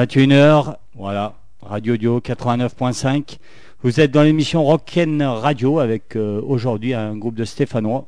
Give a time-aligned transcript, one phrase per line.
[0.00, 3.36] 21h, voilà, Radio Dio 89.5.
[3.82, 8.06] Vous êtes dans l'émission Rock'n Radio avec euh, aujourd'hui un groupe de Stéphanois.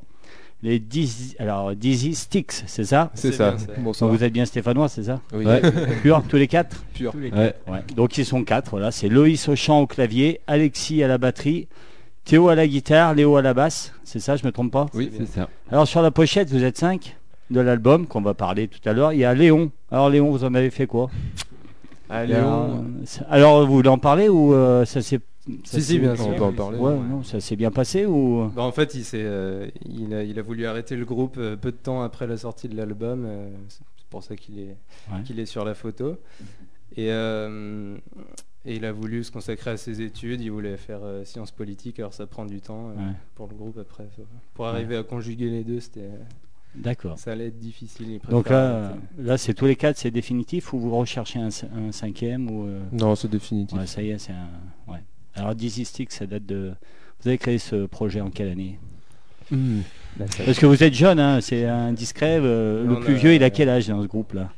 [0.62, 3.10] Les Dizzy, alors Dizzy Sticks, c'est ça?
[3.12, 3.56] C'est ça.
[3.84, 5.20] Donc vous êtes bien Stéphanois, c'est ça?
[5.34, 5.44] Oui.
[5.44, 5.60] Ouais.
[6.02, 6.82] Pur, tous les quatre?
[6.94, 7.14] Pur.
[7.14, 7.54] Ouais.
[7.68, 7.84] Ouais.
[7.94, 8.90] Donc ils sont quatre, voilà.
[8.90, 11.68] C'est Loïs au chant au clavier, Alexis à la batterie,
[12.24, 13.92] Théo à la guitare, Léo à la basse.
[14.02, 14.86] C'est ça, je me trompe pas?
[14.94, 15.12] Oui.
[15.14, 15.50] C'est ça.
[15.70, 17.18] Alors sur la pochette, vous êtes cinq
[17.50, 19.12] de l'album qu'on va parler tout à l'heure.
[19.12, 19.70] Il y a Léon.
[19.90, 21.10] Alors Léon, vous en avez fait quoi?
[22.12, 22.84] Allez, alors,
[23.28, 25.18] alors, vous voulez en parler ou euh, ça s'est
[25.64, 26.36] ça Si, si, s'est- bien on sûr.
[26.36, 26.78] peut en parler.
[26.78, 28.48] Ouais, non, ça s'est bien passé ou?
[28.54, 31.56] Bah, en fait, il, s'est, euh, il, a, il a voulu arrêter le groupe euh,
[31.56, 33.24] peu de temps après la sortie de l'album.
[33.26, 34.76] euh, c'est pour ça qu'il est,
[35.12, 35.22] Ouais.
[35.24, 36.16] qu'il est sur la photo.
[36.96, 37.96] Et, euh,
[38.64, 40.40] et il a voulu se consacrer à ses études.
[40.42, 41.98] Il voulait faire euh, sciences politiques.
[41.98, 43.12] Alors ça prend du temps euh, Ouais.
[43.34, 44.04] pour le groupe après.
[44.14, 44.22] faut-
[44.54, 46.10] Pour arriver à conjuguer les deux, c'était,
[46.74, 47.18] D'accord.
[47.18, 48.20] ça allait être difficile.
[48.24, 51.50] Il Donc là, là c'est tous les quatre, c'est définitif ou vous recherchez un,
[51.92, 53.78] cinquième ou euh, Non, c'est définitif.
[53.78, 54.92] ouais, ça y est, c'est un.
[54.92, 55.00] Ouais.
[55.34, 56.72] Alors Dizzy Stick, ça date de.
[57.20, 58.78] Vous avez créé ce projet en quelle année?
[59.50, 59.80] Hmm.
[60.18, 62.38] Parce que vous êtes jeune, hein, c'est indiscret.
[62.40, 64.50] euh, le plus a- vieux, il a quel âge dans ce groupe-là?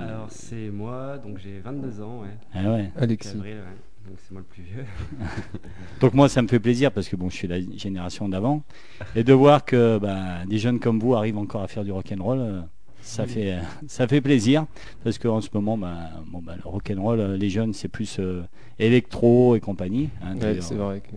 [0.00, 2.36] Alors c'est moi, donc j'ai 22 ans, ouais.
[2.54, 2.90] Ah ouais.
[2.96, 3.28] Alexis.
[3.36, 3.62] Avril, ouais.
[4.06, 4.84] Donc c'est moi le plus vieux.
[6.00, 8.62] Donc moi, ça me fait plaisir parce que bon, je suis la génération d'avant
[9.14, 12.12] et de voir que bah, des jeunes comme vous arrivent encore à faire du rock
[12.16, 12.60] and roll, euh,
[13.00, 14.66] ça fait euh, ça fait plaisir
[15.04, 15.96] parce qu'en ce moment, bah,
[16.28, 18.42] bon, bah, le rock and roll, euh, les jeunes, c'est plus euh,
[18.78, 20.08] électro et compagnie.
[20.22, 21.00] hein, Ouais, c'est vrai.
[21.00, 21.16] que-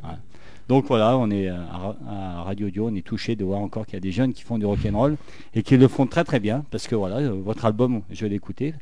[0.67, 3.85] Donc voilà, on est à, Ra- à Radio Audio, on est touché de voir encore
[3.87, 5.15] qu'il y a des jeunes qui font du rock and roll
[5.55, 8.73] et qui le font très très bien parce que voilà, votre album, je vais l'écouter.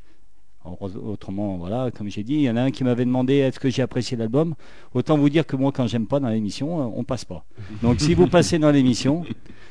[0.79, 3.59] Autre- Autrement, voilà, comme j'ai dit, il y en a un qui m'avait demandé est-ce
[3.59, 4.55] que j'ai apprécié l'album?
[4.93, 7.43] Autant vous dire que moi, quand j'aime pas dans l'émission, euh, on passe pas.
[7.81, 9.23] Donc si vous passez dans l'émission,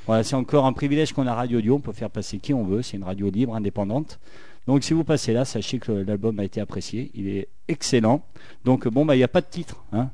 [0.06, 1.74] voilà, c'est encore un privilège qu'on a Radio Audio.
[1.76, 2.82] On peut faire passer qui on veut.
[2.82, 4.18] C'est une radio libre, indépendante.
[4.66, 7.10] Donc si vous passez là, sachez que l'album a été apprécié.
[7.14, 8.22] Il est excellent.
[8.64, 9.84] Donc bon, bah il n'y a pas de titre.
[9.92, 10.10] Hein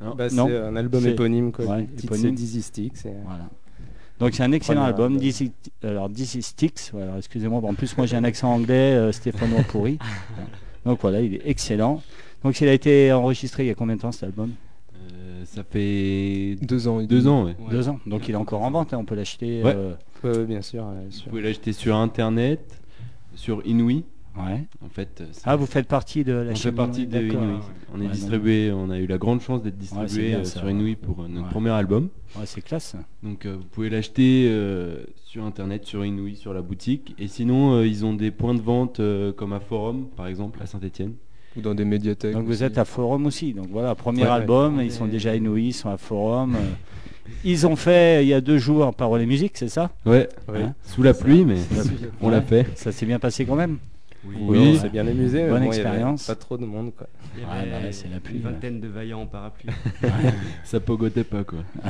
[0.00, 0.46] Bah, non.
[0.48, 1.52] c'est un album éponyme.
[1.52, 1.64] Quoi.
[1.66, 2.22] ouais, éponyme.
[2.22, 2.92] c'est Dizzy Stick.
[3.24, 3.48] Voilà.
[4.20, 5.04] Donc c'est un excellent album.
[5.06, 5.18] album.
[5.20, 5.52] Dizzy,
[5.82, 6.90] alors Dizzy Sticks.
[6.92, 7.60] Voilà, excusez-moi.
[7.64, 9.98] En plus moi j'ai un accent anglais, euh, stéphanois pourri.
[10.84, 12.02] Donc voilà, il est excellent.
[12.42, 14.52] Donc il a été enregistré il y a combien de temps cet album?
[15.12, 17.00] Euh, ça fait Deux ans.
[17.00, 17.44] et deux ans.
[17.44, 17.56] ouais.
[17.60, 17.70] Ouais.
[17.70, 18.00] Deux ans.
[18.06, 18.92] Donc il est encore en vente.
[18.92, 19.62] hein, on peut l'acheter.
[19.62, 19.74] Ouais.
[19.76, 19.92] euh,
[20.24, 20.82] Ouais, ouais, bien sûr.
[20.82, 22.60] ouais, Vous pouvez l'acheter sur internet,
[23.36, 24.04] sur Inouï.
[24.36, 24.64] Ouais.
[24.84, 27.18] En fait, euh, Ah, vous faites partie de la on chaîne fait partie de.
[27.20, 27.58] Inouï.
[27.94, 30.64] On est Ouais, distribué, on a eu la grande chance d'être distribué bien, euh, sur
[30.64, 30.72] ouais.
[30.72, 31.50] Inouï pour euh, notre Ouais.
[31.52, 32.08] premier album.
[32.36, 32.96] Ouais, c'est classe.
[33.22, 37.14] Donc euh, vous pouvez l'acheter euh, sur internet, sur Inouï, sur la boutique.
[37.18, 40.60] Et sinon, euh, ils ont des points de vente euh, comme à Forum, par exemple,
[40.62, 41.14] à Saint-Etienne.
[41.56, 42.34] Ou dans des médiathèques.
[42.34, 42.64] Donc vous aussi.
[42.64, 43.54] êtes à Forum aussi.
[43.54, 44.34] Donc voilà, premier Ouais, ouais.
[44.34, 44.80] album.
[44.82, 46.56] Ils sont déjà inouïs, ils sont à Forum.
[47.44, 49.90] Ils ont fait il y a deux jours Parole et musique, c'est ça?
[50.06, 50.62] Ouais, Oui.
[50.62, 51.56] Hein sous la pluie, mais
[52.22, 52.42] on l'a Ouais.
[52.44, 52.66] fait.
[52.78, 53.78] Ça s'est bien passé quand même.
[54.26, 54.72] Oui, Oui.
[54.76, 55.48] on s'est bien amusé.
[55.48, 56.26] Bonne bon, expérience.
[56.26, 56.92] Pas trop de monde.
[56.96, 57.06] Quoi.
[57.36, 58.52] il y Ouais, avait bah ouais, c'est la pluie, une ouais.
[58.52, 59.70] vingtaine de vaillants en parapluie.
[60.64, 61.60] Ça pogotait pas, quoi.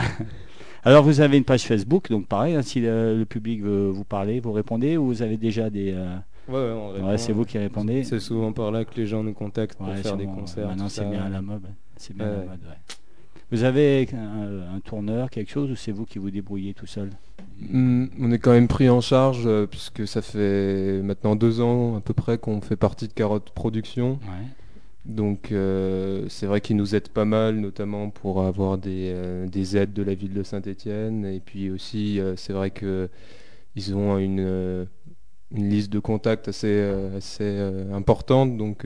[0.84, 4.04] Alors vous avez une page Facebook, donc pareil, hein, si le, le public veut vous
[4.04, 5.92] parler, vous répondez ou vous avez déjà des...
[5.92, 6.16] euh,
[6.48, 7.08] Ouais, ouais, on répond.
[7.08, 8.04] ouais, c'est vous qui répondez.
[8.04, 10.69] C'est souvent par là que les gens nous contactent pour faire des concerts.
[10.69, 11.64] Maintenant c'est bien à la mode.
[11.96, 12.96] C'est bien à la mode, ouais.
[13.50, 17.11] Vous avez un, un tourneur, quelque chose, ou c'est vous qui vous débrouillez tout seul?
[17.61, 21.97] Hmm, on est quand même pris en charge euh, puisque ça fait maintenant deux ans
[21.97, 24.21] à peu près qu'on fait partie de Carotte Productions.
[24.23, 24.47] Ouais.
[25.06, 29.77] Donc euh, c'est vrai qu'ils nous aident pas mal, notamment pour avoir des, euh, des
[29.77, 31.25] aides de la ville de Saint-Étienne.
[31.25, 33.09] Et puis aussi, euh, c'est vrai que
[33.75, 34.87] ils ont une,
[35.53, 36.81] une liste de contacts assez,
[37.17, 37.59] assez
[37.93, 38.85] importante, donc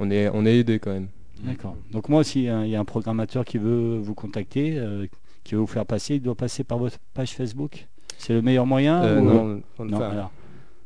[0.00, 1.06] on est, on est aidé quand même.
[1.42, 1.76] D'accord.
[1.90, 5.06] Donc moi aussi, hein, il y a un programmateur qui veut vous contacter, euh,
[5.42, 7.86] qui veut vous faire passer, il doit passer par votre page Facebook
[8.18, 10.30] C'est le meilleur moyen Euh, ou- non, on- Non, enfin, alors.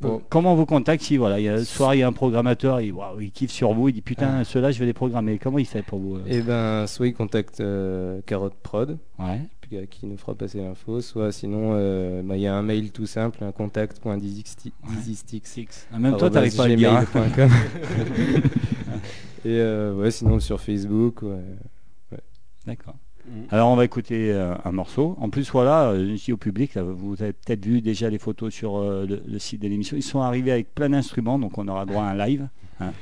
[0.01, 0.23] Bon.
[0.29, 2.13] Comment on vous contacte si voilà, il y a, le soir il y a un
[2.13, 5.39] programmateur, il, il kiffe sur vous, il dit putain, ceux-là je vais les programmer.
[5.39, 9.41] Comment il fait pour vous euh Eh ben, soit ils contactent euh, Carotte Prod, Ouais.
[9.61, 12.93] puis, qui nous fera passer l'info, soit sinon, euh, bah, il y a un mail
[12.93, 14.73] tout simple, un contact.dizysticks.
[15.93, 16.93] En même temps, t'arrives pas à le dire.
[19.45, 21.23] Et euh, ouais, sinon sur Facebook.
[21.23, 21.39] ouais.
[22.67, 22.97] D'accord.
[23.51, 25.15] Alors on va écouter euh, un morceau.
[25.21, 28.19] En plus voilà, euh, je dis au public, là, vous avez peut-être vu déjà les
[28.19, 29.97] photos sur euh, le, le site de l'émission.
[29.99, 32.49] Ils sont arrivés avec plein d'instruments, donc on aura droit à un live.
[32.81, 32.93] hein.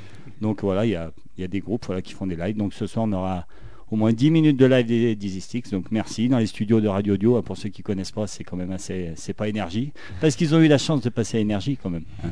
[0.40, 2.56] Donc voilà, il y a, il y a des groupes voilà, qui font des lives.
[2.56, 3.46] Donc ce soir on aura
[3.90, 5.70] au moins 10 minutes de live des Dizzy Sticks.
[5.70, 7.40] Donc merci dans les studios de Radio Audio.
[7.42, 10.60] Pour ceux qui connaissent pas, c'est quand même assez, c'est pas énergie, parce qu'ils ont
[10.60, 12.04] eu la chance de passer à énergie quand même.
[12.24, 12.30] hein.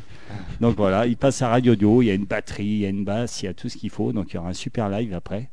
[0.61, 2.03] Donc voilà, ils passent à Radio Audio.
[2.03, 3.77] Il y a une batterie, il y a une basse, il y a tout ce
[3.77, 4.13] qu'il faut.
[4.13, 5.51] Donc il y aura un super live après.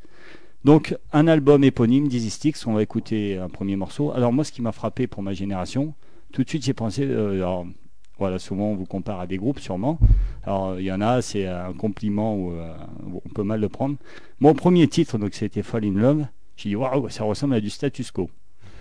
[0.64, 4.12] Donc un album éponyme, Dizzy Sticks, on va écouter un premier morceau.
[4.12, 5.94] Alors moi ce qui m'a frappé pour ma génération,
[6.32, 7.64] tout de suite j'ai pensé, euh,
[8.22, 9.98] voilà souvent on vous compare à des groupes sûrement,
[10.44, 12.72] Alors il y en a, c'est un compliment où euh,
[13.26, 13.96] on peut mal le prendre.
[14.40, 16.26] Mon premier titre, donc c'était Fall in Love.
[16.56, 18.30] J'ai dit waouh, ça ressemble à du status quo.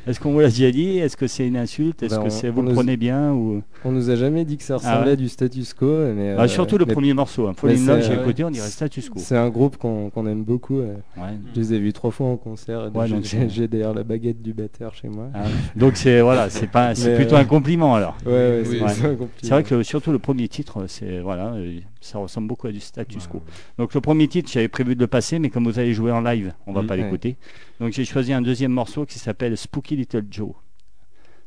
[0.07, 0.99] Est-ce qu'on vous l'a déjà dit?
[0.99, 2.03] Est-ce que c'est une insulte?
[2.03, 3.63] Est-ce Ben, que c'est vous le prenez bien ou?
[3.85, 5.13] On nous a jamais dit que ça ressemblait Ah ouais?
[5.13, 5.87] à du status quo.
[6.15, 7.47] Mais, Ah, euh, Surtout le mais premier morceau.
[7.47, 7.53] Hein.
[7.57, 8.21] Fall mais in Love, j'ai ouais.
[8.23, 9.19] écouté, on dirait status quo.
[9.23, 10.79] C'est un groupe qu'on aime beaucoup.
[10.81, 10.95] euh.
[11.17, 11.23] Ouais.
[11.55, 12.91] Je les ai vus trois fois en concert.
[12.95, 13.07] Ouais,
[13.49, 15.29] j'ai- d'ailleurs la baguette du batteur chez moi.
[15.35, 15.45] Ah,
[15.77, 18.17] donc c'est voilà, c'est pas, c'est plutôt euh, un compliment alors.
[18.27, 18.89] Ouais, ouais, Oui, c'est ouais.
[18.91, 19.29] c'est un compliment.
[19.43, 22.81] C'est vrai que surtout le premier titre, c'est voilà, euh, ça ressemble beaucoup à du
[22.81, 23.43] status quo.
[23.79, 26.21] Donc le premier titre, j'avais prévu de le passer, mais comme vous allez jouer en
[26.21, 26.87] live, on va Mhm.
[26.89, 27.03] pas Ouais.
[27.03, 27.37] l'écouter.
[27.81, 30.53] Donc j'ai choisi un deuxième morceau qui s'appelle Spooky Little Joe.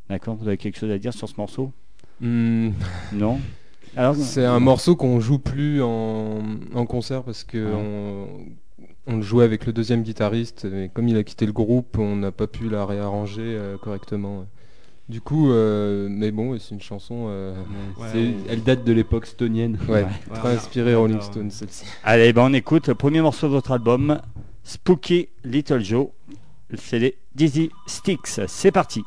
[0.10, 1.72] D'accord, vous avez quelque chose à dire sur ce morceau?
[2.22, 2.72] Hmm,
[3.14, 3.40] Non?
[4.16, 6.42] C'est un morceau qu'on joue plus en,
[6.74, 7.74] en concert parce que Ouais.
[7.74, 8.28] on,
[9.06, 12.16] on le jouait avec le deuxième guitariste et comme il a quitté le groupe, on
[12.16, 14.46] n'a pas pu la réarranger euh, correctement.
[15.10, 17.54] Du coup, euh, mais bon, c'est une chanson euh,
[18.00, 19.78] Ouais, Elle date de l'époque stonienne.
[19.90, 20.10] ouais, Ouais.
[20.34, 21.86] très Ouais, inspirée Rolling on- Stones celle-ci.
[22.04, 24.22] Allez, ben on écoute le premier morceau de votre album,
[24.64, 26.08] Spooky Little Joe.
[26.76, 28.40] C'est les Dizzy Sticks.
[28.48, 29.04] C'est parti.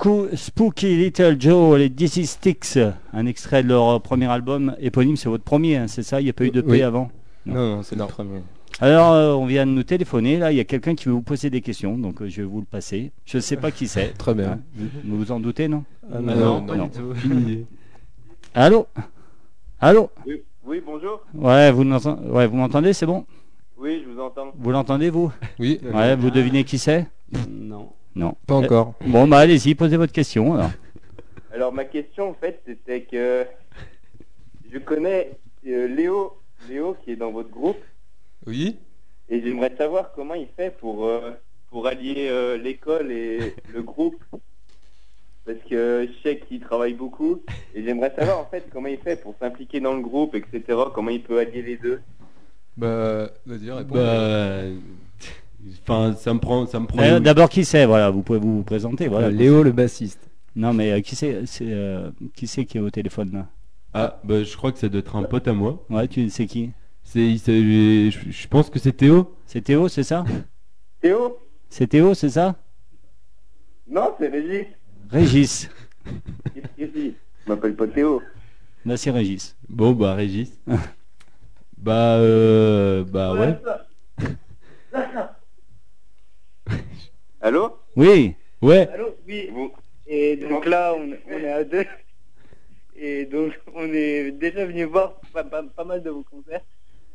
[0.00, 2.78] Spooky, Spooky Little Joe, les Dizzy Sticks,
[3.12, 6.30] un extrait de leur premier album éponyme, c'est votre premier, hein, c'est ça Il n'y
[6.30, 6.82] a pas eu de P Oui.
[6.82, 7.10] avant?
[7.44, 8.06] Non, non, c'est le Non.
[8.06, 8.40] premier.
[8.80, 10.38] Alors, euh, on vient de nous téléphoner.
[10.38, 12.48] Là, il y a quelqu'un qui veut vous poser des questions, donc euh, je vais
[12.48, 13.12] vous le passer.
[13.26, 14.14] Je ne sais pas qui c'est.
[14.18, 14.52] Très bien.
[14.52, 15.84] Hein, vous, vous vous en doutez, non?
[16.04, 16.86] Ah, Ah non, non, pas non.
[16.86, 17.66] du tout.
[18.54, 18.86] Allô?
[19.80, 20.08] Allô?
[20.26, 21.20] Oui, oui, bonjour.
[21.34, 23.26] Ouais, vous m'entendez ouais, vous m'entendez, c'est bon?
[23.78, 24.52] Oui, je vous entends.
[24.56, 25.30] Vous l'entendez, vous?
[25.58, 27.06] Oui, Ouais, vous devinez qui c'est?
[27.50, 27.90] Non.
[28.14, 28.34] Non.
[28.46, 28.94] pas encore.
[29.02, 30.54] Euh, Bon, bah allez-y, posez votre question.
[30.54, 30.70] alors.
[31.52, 33.44] Alors ma question en fait c'était que
[34.72, 35.32] je connais
[35.66, 37.80] euh, Léo, Léo qui est dans votre groupe
[38.46, 38.76] Oui
[39.28, 41.32] et j'aimerais savoir comment il fait pour euh,
[41.70, 44.22] pour allier euh, l'école et le groupe
[45.44, 47.42] parce que je sais qu'il travaille beaucoup
[47.74, 51.10] et j'aimerais savoir en fait comment il fait pour s'impliquer dans le groupe etc comment
[51.10, 52.00] il peut allier les deux?
[52.76, 53.94] Bah, vas-y, réponds.
[53.94, 54.62] Bah,
[55.82, 57.00] enfin, ça me prend, ça me prend.
[57.02, 57.86] Euh, D'abord, qui c'est?
[57.86, 59.08] Voilà, vous pouvez vous présenter.
[59.08, 59.28] Voilà.
[59.28, 60.28] Euh, Léo le bassiste.
[60.56, 63.46] Non, mais euh, qui c'est c'est, euh, Qui c'est qui est au téléphone là?
[63.94, 65.84] Ah, bah, je crois que ça doit être un pote à moi.
[65.90, 66.70] Ouais, tu sais qui?
[67.02, 69.34] C'est, il s'est- je, je pense que c'est Théo.
[69.46, 70.24] C'est Théo, c'est ça?
[71.00, 71.38] Théo?
[71.68, 72.56] C'est Théo, c'est ça?
[73.88, 74.66] Non, c'est Régis.
[75.10, 75.70] Régis.
[76.54, 77.14] Qu'est-ce qu'il dit
[77.44, 78.22] Je m'appelle pas Théo.
[78.86, 79.56] Là, c'est Régis.
[79.68, 80.52] Bon, bah, Régis.
[81.78, 83.58] bah, euh, bah, ouais.
[87.40, 88.34] Allô Oui.
[88.62, 88.88] Ouais.
[88.92, 89.48] Allô Oui.
[89.52, 89.72] Vous
[90.06, 91.84] Et donc là, on, on est à deux.
[92.96, 96.60] Et donc, on est déjà venu voir pas, pas- pas mal de vos concerts.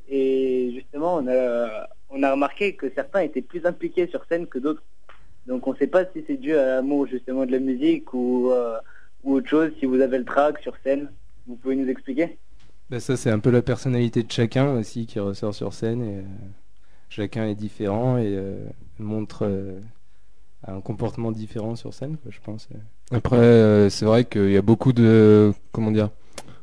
[0.09, 4.57] Et justement, on a, on a remarqué que certains étaient plus impliqués sur scène que
[4.59, 4.83] d'autres.
[5.45, 8.49] Donc, on ne sait pas si c'est dû à l'amour justement de la musique ou,
[8.51, 8.77] euh,
[9.23, 9.71] ou autre chose.
[9.79, 11.11] Si vous avez le track sur scène,
[11.45, 12.37] vous pouvez nous expliquer?
[12.89, 16.01] Bah, ça, c'est un peu la personnalité de chacun aussi qui ressort sur scène.
[16.03, 16.23] Et, euh,
[17.09, 18.57] chacun est différent et euh,
[18.97, 19.45] montre
[20.67, 22.67] euh, un comportement différent sur scène, quoi, je pense.
[23.11, 26.09] Après, euh, c'est vrai qu'il y a beaucoup de comment dire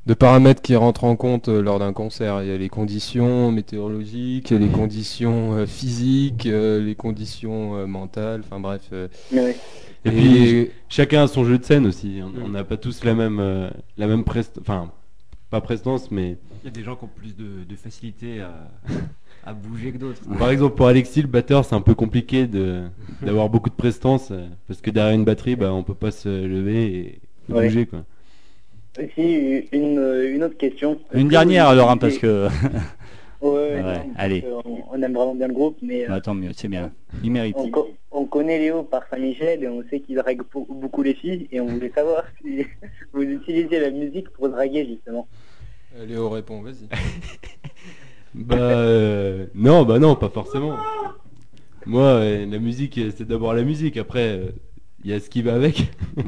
[0.04, 2.42] de paramètres qui rentrent en compte euh, lors d'un concert.
[2.42, 8.42] Il y a les conditions météorologiques, les conditions euh, physiques, euh, les conditions euh, mentales.
[8.44, 8.82] Enfin bref.
[8.92, 9.52] euh, Oui.
[10.04, 12.21] Et puis, chacun a son jeu de scène aussi.
[12.44, 14.59] On- n'a pas tous la même, euh, la même prest...
[14.61, 14.90] enfin,
[15.49, 18.52] pas prestance, mais Il y a des gens qui ont plus de, de facilité à,
[19.44, 20.20] à bouger que d'autres.
[20.38, 22.82] par exemple pour Alexis, le batteur, c'est un peu compliqué de
[23.22, 26.28] d'avoir beaucoup de prestance euh, parce que derrière une batterie, bah, on peut pas se
[26.28, 27.18] lever et
[27.52, 27.64] Ouais.
[27.66, 28.04] bouger quoi.
[28.99, 30.99] Aussi, une, une autre question.
[31.12, 32.49] Une dernière alors, hein, utilisez- parce que.
[33.42, 34.44] Ouais, Ouais, non, parce allez.
[34.64, 36.04] On, on aime vraiment bien le groupe, mais...
[36.04, 36.92] euh, Bah, tant mieux, c'est bien.
[37.25, 37.56] Il mérite.
[37.58, 41.14] On, co- on connaît Léo par Saint-Michel et on sait qu'il drague beau- beaucoup les
[41.14, 42.64] filles et on voulait savoir si
[43.12, 45.26] vous utilisiez la musique pour draguer justement.
[45.96, 46.87] euh, Léo répond, vas-y.
[48.34, 50.76] Bah euh, non, bah non, pas forcément.
[51.86, 53.96] Moi, euh, la musique, euh, c'est d'abord la musique.
[53.96, 54.40] Après,
[55.04, 55.90] il y a ce qui va avec.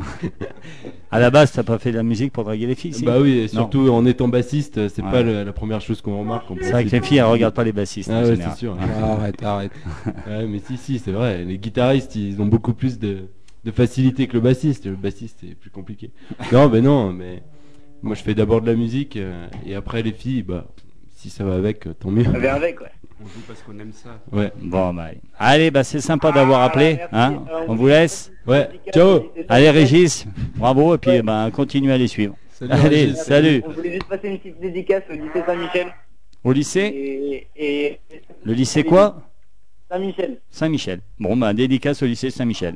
[1.11, 3.21] À la base, t'as pas fait de la musique pour draguer les filles si Bah
[3.21, 3.49] oui, et Non.
[3.49, 5.11] surtout en étant bassiste, c'est Ouais.
[5.13, 6.47] pas le- la première chose qu'on remarque.
[6.61, 8.11] C'est vrai que les filles, elles regardent pas les bassistes.
[8.11, 8.53] en Ah ouais, général.
[8.53, 8.77] c'est sûr.
[9.03, 9.71] arrête, arrête.
[10.27, 11.45] Ouais, mais si, si, c'est vrai.
[11.45, 13.29] Les guitaristes, ils ont beaucoup plus de,
[13.65, 14.87] de facilité que le bassiste.
[14.87, 16.11] Le bassiste, c'est plus compliqué.
[16.53, 17.45] Non, mais non, mais
[18.03, 20.67] moi, je fais d'abord de la musique euh, et après les filles, bah,
[21.25, 22.23] si ça va avec, euh, tant mieux.
[22.25, 22.91] Ça vient avec, ouais.
[23.19, 24.21] On joue parce qu'on aime ça.
[24.31, 25.07] Ouais, Bon, bah,
[25.39, 26.99] allez, bah, c'est sympa d'avoir Ah, appelé.
[27.13, 28.31] Hein Euh, on vous laisse.
[28.47, 28.69] ouais.
[28.93, 29.23] Ciao.
[29.49, 29.71] Allez.
[29.71, 30.27] Régis,
[30.57, 32.35] bravo, et puis bah, continuez à les suivre.
[32.51, 33.23] Salut, Allez, Régis.
[33.23, 33.63] salut.
[33.67, 35.87] On voulait juste passer une petite dédicace au lycée Saint-Michel.
[36.45, 38.01] Au lycée Et, et
[38.45, 39.23] Le lycée quoi?
[39.91, 40.41] Saint-Michel.
[40.51, 41.01] Saint-Michel.
[41.19, 42.75] Bon, bah, dédicace au lycée Saint-Michel.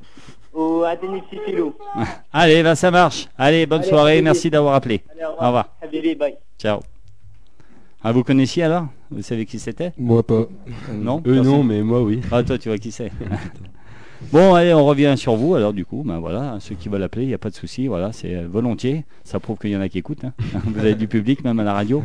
[0.55, 1.77] Au Athénée Philo.
[2.33, 3.27] Allez, bah, ça marche.
[3.37, 5.03] Allez, bonne Allez, soirée, merci d'avoir appelé.
[5.13, 5.69] Allez, au Au revoir.
[6.19, 6.37] Bye.
[6.59, 6.81] Ciao.
[8.03, 8.87] Ah, vous connaissiez alors?
[9.11, 9.93] Vous savez qui c'était?
[9.99, 10.47] Moi pas.
[10.93, 11.23] Non?
[11.27, 12.21] Eux, non, mais moi, oui.
[12.31, 13.11] Ah, toi, tu vois qui c'est.
[14.33, 15.55] bon, allez, on revient sur vous.
[15.57, 17.89] Alors, du coup, ben voilà, ceux qui veulent appeler, il n'y a pas de souci.
[17.89, 19.05] Voilà, c'est euh, volontiers.
[19.25, 20.25] Ça prouve qu'il y en a qui écoutent.
[20.25, 20.33] hein.
[20.65, 22.03] Vous avez du public, même à la radio.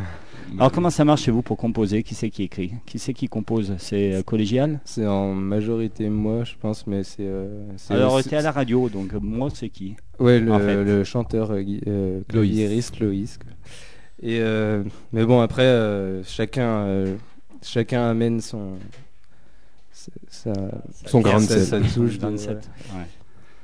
[0.58, 2.02] Alors, comment ça marche chez vous pour composer?
[2.02, 2.72] Qui c'est qui écrit?
[2.86, 3.74] Qui c'est qui compose?
[3.78, 4.80] C'est euh, collégial?
[4.84, 7.22] C'est en majorité moi, je pense, mais c'est.
[7.22, 9.94] euh, c'est Alors, es à la radio, donc euh, moi, c'est qui?
[10.18, 10.82] Ouais, le, en fait.
[10.84, 12.50] le chanteur euh, gui- euh, Loïs.
[12.52, 13.38] claviériste Loïs.
[13.38, 13.50] quoi.
[14.24, 17.14] Et euh, mais bon après euh, chacun euh,
[17.62, 18.72] chacun amène son
[19.92, 20.52] sa, sa-
[21.06, 21.84] Son grain de sa- sel.
[21.86, 22.68] sa touche de- 27.
[22.88, 23.02] voilà.
[23.02, 23.08] ouais.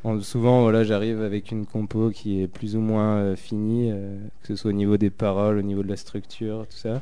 [0.04, 4.16] En- souvent voilà j'arrive avec une compo qui est plus ou moins euh, finie euh,
[4.42, 7.00] que ce soit au niveau des paroles au niveau de la structure tout ça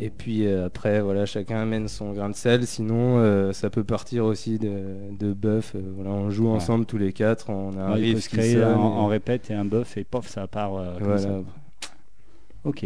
[0.00, 3.84] et puis euh, après voilà chacun amène son grain de sel sinon euh, ça peut
[3.84, 4.82] partir aussi de,
[5.18, 6.52] de buff euh, voilà on joue Ouais.
[6.56, 8.56] ensemble tous les quatre on a un Ouais, il se créer
[9.08, 11.18] répète et un bœuf et pof, ça part euh, comme voilà.
[11.22, 11.40] ça.
[12.68, 12.84] Ok.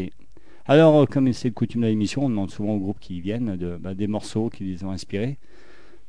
[0.67, 3.57] Alors, euh, comme c'est le coutume de l'émission, on demande souvent aux groupes qui viennent
[3.57, 5.39] de, bah, des morceaux qui les ont inspirés.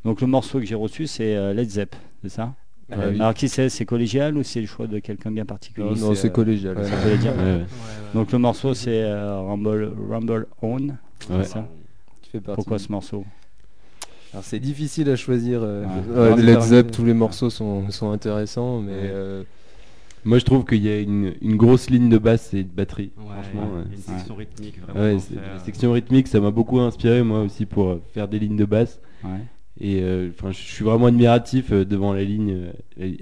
[0.06, 2.54] Donc, le morceau que j'ai reçu, c'est euh, Led Zepp, c'est ça?
[2.92, 3.16] Ah oui.
[3.20, 3.70] Alors, qui c'est?
[3.70, 5.88] C'est collégial ou c'est le choix de quelqu'un bien particulier?
[5.88, 6.78] Non, non, c'est, euh, collégial.
[6.78, 6.90] ouais, ça.
[6.90, 7.66] Ça veut dire Ouais, ouais.
[8.14, 10.78] Donc, le morceau, c'est euh, Rumble, Rumble On.
[10.88, 10.96] Ouais.
[11.30, 11.68] c'est ça
[12.34, 12.56] fais partie.
[12.56, 13.24] Pourquoi ce morceau?
[14.34, 15.62] Alors c'est difficile à choisir.
[15.62, 16.20] euh, Ouais.
[16.20, 19.00] Ouais, en Led Zepp, tous les morceaux sont, sont intéressants, mais Ouais.
[19.04, 19.44] euh,
[20.26, 23.12] Moi, je trouve qu'il y a une, une grosse ligne de basse et de batterie.
[23.18, 23.84] Ouais, franchement, ouais.
[23.92, 25.00] une section rythmique vraiment.
[25.02, 25.54] Ouais, d'en c'est- faire.
[25.54, 28.66] la section rythmique, ça m'a beaucoup inspiré moi aussi pour euh, faire des lignes de
[28.66, 29.00] basse.
[29.24, 29.30] Ouais.
[29.80, 32.72] Et euh, enfin, je suis vraiment admiratif euh, devant la ligne, euh,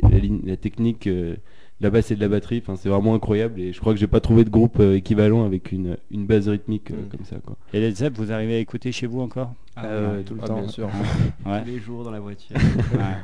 [0.04, 1.36] la, la ligne, la technique, euh,
[1.80, 2.62] de la basse et de la batterie.
[2.64, 3.60] Enfin, c'est vraiment incroyable.
[3.60, 6.48] Et je crois que j'ai pas trouvé de groupe euh, équivalent avec une, une base
[6.50, 7.10] rythmique euh, Mm.
[7.10, 7.38] comme ça.
[7.44, 7.58] Quoi.
[7.74, 9.54] Et Led Zepp, vous arrivez à écouter chez vous encore?
[9.76, 10.60] Ah, euh, ouais, tout le ah, temps.
[10.60, 10.88] bien sûr.
[11.48, 11.62] Ouais.
[11.64, 12.56] tous les jours dans la voiture.
[12.94, 13.16] Ouais.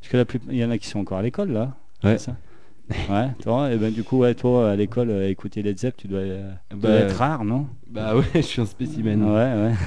[0.00, 0.40] Parce que la plus...
[0.50, 1.76] il y en a qui sont encore à l'école là.
[2.04, 2.18] Ouais.
[2.18, 2.36] c'est ça?
[3.10, 6.06] Ouais, toi, et ben du coup, ouais, toi à l'école, euh, écouter Led Zepp, tu
[6.08, 7.66] dois, euh, tu Bah, dois être rare, non?
[7.88, 9.22] Bah ouais, je suis un spécimen.
[9.22, 9.72] Ouais, ouais.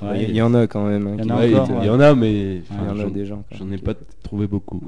[0.00, 1.08] Ouais, Il y, en a quand même.
[1.08, 1.86] hein, Il y qui- en a Ouais, encore, il ouais.
[1.86, 3.42] y en a, mais Il y en a j'en- des gens.
[3.48, 3.56] quoi.
[3.58, 4.80] j'en ai pas trouvé beaucoup.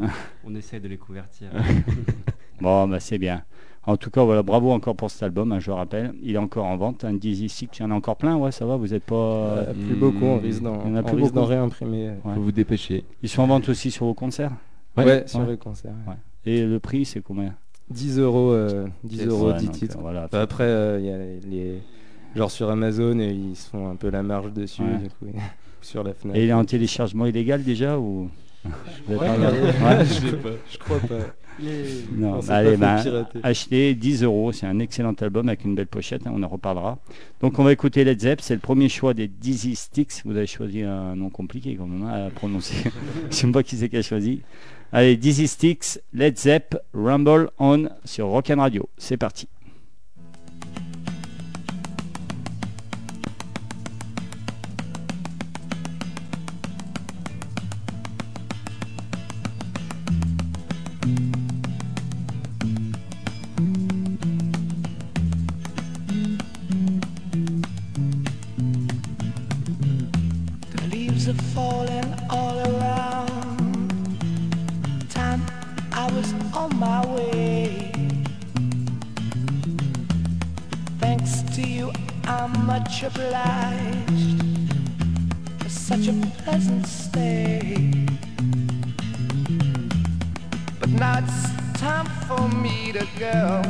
[0.44, 1.48] On essaie de les convertir.
[2.60, 3.42] Bon, bah c'est bien.
[3.86, 6.12] En tout cas, voilà, bravo encore pour cet album, hein, je rappelle.
[6.22, 8.52] Il est encore en vente, un Dizzy Stick, il y en a encore plein, ouais,
[8.52, 9.16] ça va, vous êtes pas...
[9.16, 11.40] Euh, plus Hmm, beaucoup, on risque d'en il y en a on plus risque d'en
[11.40, 11.50] beaucoup.
[11.54, 12.10] réimprimer.
[12.24, 12.34] Ouais.
[12.34, 13.04] Faut vous dépêcher.
[13.24, 14.52] Ils sont en vente aussi sur vos concerts?
[14.96, 15.46] Ouais, Ouais, sur ouais.
[15.46, 15.92] le concert.
[16.06, 16.14] ouais.
[16.46, 17.54] Et le prix, c'est combien
[17.90, 19.96] 10 euros, euh, 10 euros, Ouais, 10 donc, titres.
[19.98, 20.24] euh, voilà.
[20.24, 21.78] Enfin, après, euh, il y a les.
[22.36, 24.82] Genre sur Amazon, euh, ils se font un peu la marge dessus.
[24.82, 24.98] Ouais.
[24.98, 25.38] Du coup,
[25.82, 26.36] sur la Fnac.
[26.36, 28.30] Et il est en téléchargement illégal déjà ou
[28.64, 30.04] avez Ouais, pas regardé ouais.
[30.04, 31.34] Je, sais pas, je crois pas.
[32.12, 35.88] Non, bah, allez, pas bah, achetez 10 euros, c'est un excellent album avec une belle
[35.88, 36.98] pochette, hein, on en reparlera.
[37.40, 40.22] Donc on va écouter Led Zepp, c'est le premier choix des Dizzy Sticks.
[40.24, 42.90] Vous avez choisi un nom compliqué quand même hein, à prononcer.
[43.30, 44.40] Je sais pas qui c'est qui a choisi.
[44.92, 48.88] Allez, Dizzy Sticks, Led Zepp, Rumble On sur Rock'n Radio.
[48.98, 49.48] C'est parti.
[77.06, 77.92] Way.
[80.98, 81.92] Thanks to you,
[82.24, 84.42] I'm much obliged
[85.58, 88.06] for such a pleasant stay.
[90.78, 93.62] But now it's time for me to go.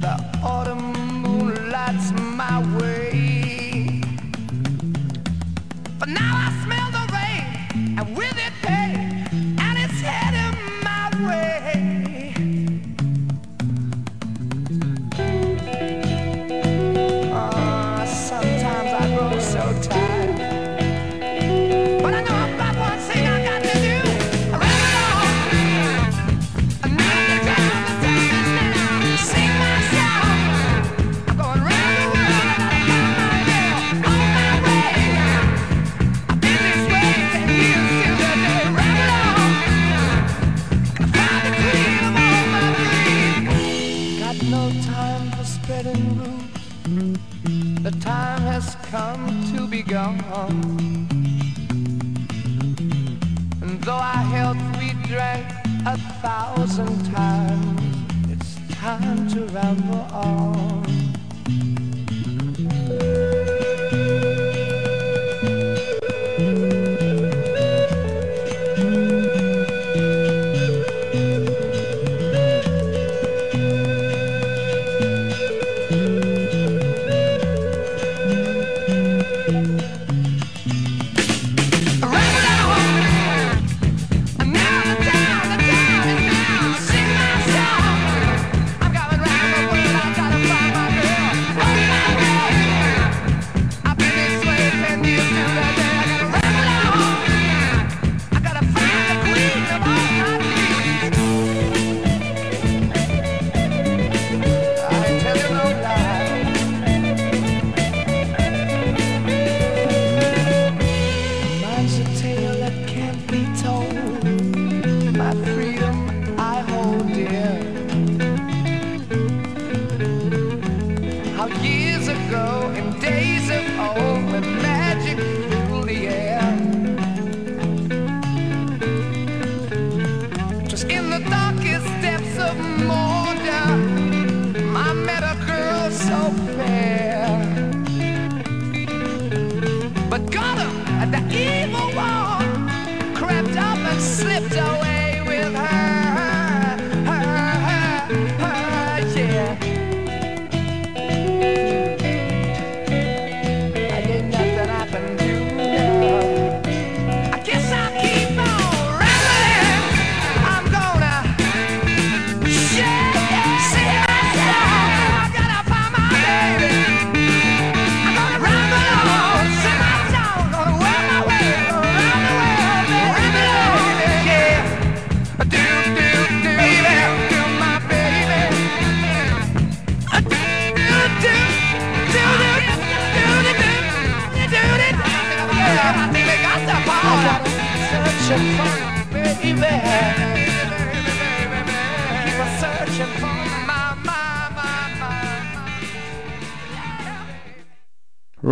[0.00, 3.25] The autumn moon lights my way.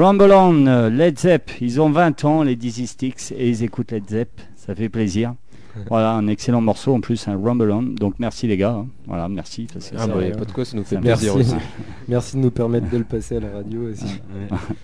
[0.05, 3.90] Rumble On, euh, Led Zepp, ils ont 20 ans, les Dizzy Sticks, et ils écoutent
[3.90, 5.35] Led Zepp, ça fait plaisir.
[5.88, 7.83] Voilà, un excellent morceau en plus, un Rumble On.
[7.83, 8.87] Donc merci les gars, hein.
[9.07, 9.67] voilà, merci.
[9.73, 11.53] parce que Ah ça- bah, pas de quoi, ça nous fait ça plaisir Merci.
[11.55, 11.64] aussi.
[12.09, 14.21] Merci de nous permettre de le passer à la radio aussi.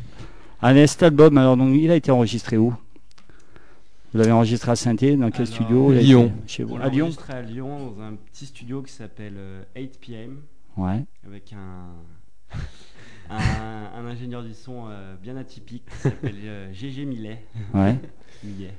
[0.62, 2.70] Allez, cet album, alors donc, il a été enregistré où?
[4.12, 5.92] Vous l'avez enregistré à saint dans quel Alors, studio?
[5.92, 6.24] Lyon.
[6.24, 7.04] été Chez vous On À Lyon?
[7.04, 10.38] enregistré à Lyon dans un petit studio qui s'appelle euh, 8 PM
[10.76, 11.04] Ouais.
[11.24, 12.56] avec un,
[13.30, 17.44] un, un ingénieur du son euh, bien atypique qui s'appelle euh, GG Millet.
[17.74, 17.96] Ouais.
[18.44, 18.72] Millet.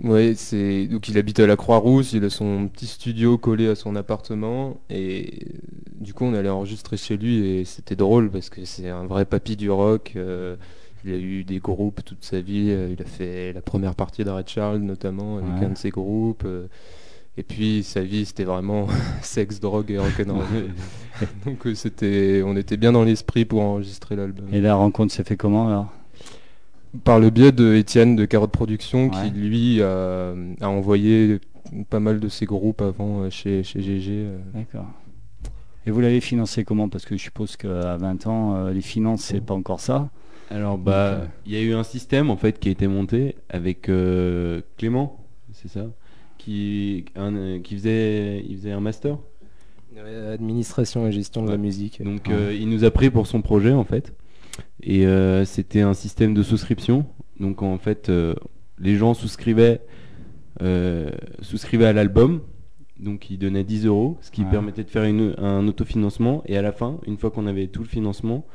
[0.00, 3.74] Ouais, c'est donc il habite à la Croix-Rousse, il a son petit studio collé à
[3.74, 5.58] son appartement et euh,
[6.00, 9.26] du coup on allait enregistrer chez lui et c'était drôle parce que c'est un vrai
[9.26, 10.14] papy du rock.
[10.16, 10.56] euh,
[11.04, 14.24] il a eu des groupes toute sa vie, euh, il a fait la première partie
[14.24, 15.66] d'Arrêt Charles notamment avec Ouais.
[15.66, 16.44] un de ses groupes.
[16.46, 16.68] euh,
[17.38, 18.86] et puis sa vie c'était vraiment
[19.22, 20.44] sexe, drogue et rock'n'roll.
[21.46, 24.46] donc euh, c'était, on était bien dans l'esprit pour enregistrer l'album.
[24.52, 25.92] Et la rencontre s'est fait comment alors?
[27.04, 29.10] Par le biais de Étienne de Carotte Production, Ouais.
[29.24, 31.40] qui lui a, a envoyé
[31.88, 34.10] pas mal de ses groupes avant euh, chez, chez GG.
[34.12, 34.38] euh.
[34.52, 34.86] D'accord.
[35.86, 36.88] Et vous l'avez financé comment?
[36.90, 40.10] Parce que je suppose qu'à 20 ans, les finances, c'est pas encore ça.
[40.50, 43.36] Alors bah, euh, il y a eu un système en fait qui a été monté
[43.48, 45.18] avec euh, Clément,
[45.54, 45.86] c'est ça,
[46.44, 49.18] qui un, euh, qui faisait il faisait un master.
[49.94, 52.02] Ouais, Administration et gestion de la musique.
[52.02, 54.14] Donc euh, il nous a pris pour son projet en fait.
[54.82, 57.06] Et euh, c'était un système de souscription.
[57.38, 58.34] Donc en fait, euh,
[58.78, 59.80] les gens souscrivaient,
[60.62, 62.40] euh, souscrivaient à l'album.
[62.98, 64.50] Donc ils donnaient 10 euros, ce qui Ouais.
[64.50, 66.42] permettait de faire une- un autofinancement.
[66.46, 68.46] Et à la fin, une fois qu'on avait tout le financement,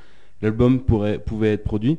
[0.41, 1.97] l'album pourrait, pouvait être produit.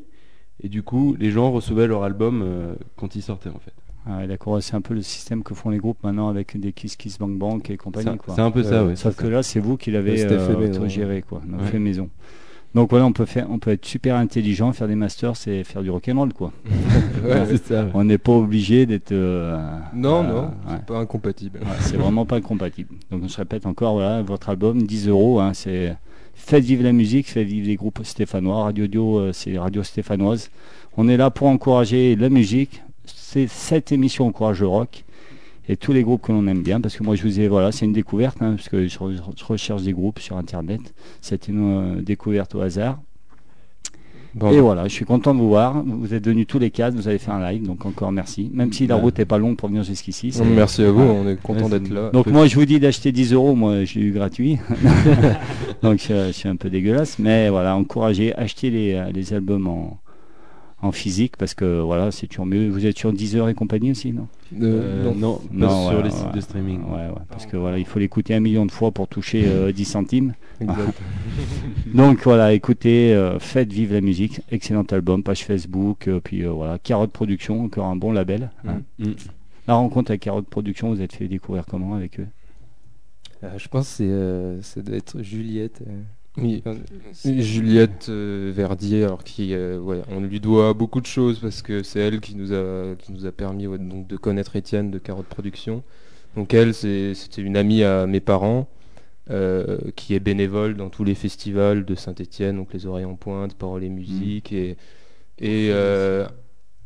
[0.60, 3.72] Et du coup, les gens recevaient leur album euh, quand il sortait en fait.
[4.06, 6.96] Ah d'accord, c'est un peu le système que font les groupes maintenant avec des Kiss
[6.96, 8.06] Kiss Bang Bang et compagnie.
[8.34, 8.96] C'est un peu ça, Ouais, ouais.
[8.96, 12.08] Sauf que là, c'est vous qui l'avez fait euh, autogéré, quoi, fait maison.
[12.74, 15.82] Donc voilà, on peut faire, on peut être super intelligent, faire des masters, c'est faire
[15.82, 16.52] du rock'n'roll, quoi.
[17.24, 17.44] Ouais.
[17.48, 17.84] c'est ça.
[17.84, 17.90] ouais.
[17.94, 19.10] On n'est pas obligé d'être.
[19.12, 19.58] euh,
[19.94, 20.48] Non, euh, non, ouais.
[20.70, 21.60] c'est pas incompatible.
[21.80, 22.94] C'est vraiment pas incompatible.
[23.10, 25.96] Donc on se répète encore, voilà, votre album, 10 euros, hein, c'est
[26.34, 28.62] faites vivre la musique, faites vivre les groupes stéphanois.
[28.64, 30.50] Radio Dio, euh, c'est radio stéphanoise.
[30.96, 32.82] On est là pour encourager la musique.
[33.30, 35.04] C'est cette émission encourage le rock
[35.68, 36.80] et tous les groupes que l'on aime bien.
[36.80, 39.20] Parce que moi, je vous ai, voilà, c'est une découverte, hein, parce que je, re-
[39.36, 40.80] je recherche des groupes sur Internet.
[41.20, 42.98] C'était une euh, découverte au hasard.
[44.34, 45.82] Bon, Et voilà, je suis content de vous voir.
[45.84, 48.50] Vous êtes venus tous les quatre, vous avez fait un live, donc encore merci.
[48.54, 49.02] Même si la Ouais.
[49.02, 50.32] route n'est pas longue pour venir jusqu'ici.
[50.32, 51.18] c'est- merci à vous, Ouais.
[51.24, 52.08] on est content d'être c'est- là.
[52.10, 54.58] donc moi je vous dis d'acheter 10 euros, moi je l'ai eu gratuit.
[55.82, 59.66] Donc je, je suis un peu dégueulasse, mais voilà, encouragez, achetez les, euh, les albums
[59.66, 59.98] en,
[60.80, 62.68] en physique parce que voilà, c'est toujours mieux.
[62.68, 64.28] Vous êtes sur 10 heures et compagnie aussi, non?
[64.60, 65.14] Euh, non.
[65.14, 66.16] non, pas Non, sur ouais, les ouais.
[66.16, 66.80] sites de streaming.
[66.84, 69.72] Ouais, ouais, parce que voilà, il faut l'écouter un million de fois pour toucher euh,
[69.72, 70.34] 10 centimes.
[70.60, 71.00] Exact.
[71.94, 74.40] Donc voilà, écoutez, euh, faites vivre la musique.
[74.50, 78.50] Excellent album, page Facebook, euh, puis euh, voilà, Carotte Production, encore un bon label.
[78.66, 78.82] hein.
[78.98, 79.12] Mm.
[79.66, 82.26] La rencontre avec Carotte Production, vous êtes fait découvrir comment avec eux?
[83.44, 85.82] Euh, je pense que c'est, euh, ça doit être Juliette.
[86.42, 86.62] Oui.
[87.24, 91.82] Juliette euh, Verdier, alors qui, euh, ouais, on lui doit beaucoup de choses parce que
[91.82, 94.98] c'est elle qui nous a, qui nous a permis ouais, donc de connaître Étienne de
[94.98, 95.82] Carotte Production.
[96.36, 98.68] Donc elle, c'était une amie à mes parents
[99.30, 103.54] euh, qui est bénévole dans tous les festivals de Saint-Étienne, donc les Oreilles en Pointe,
[103.54, 104.76] Paroles et Musique et
[105.40, 105.70] et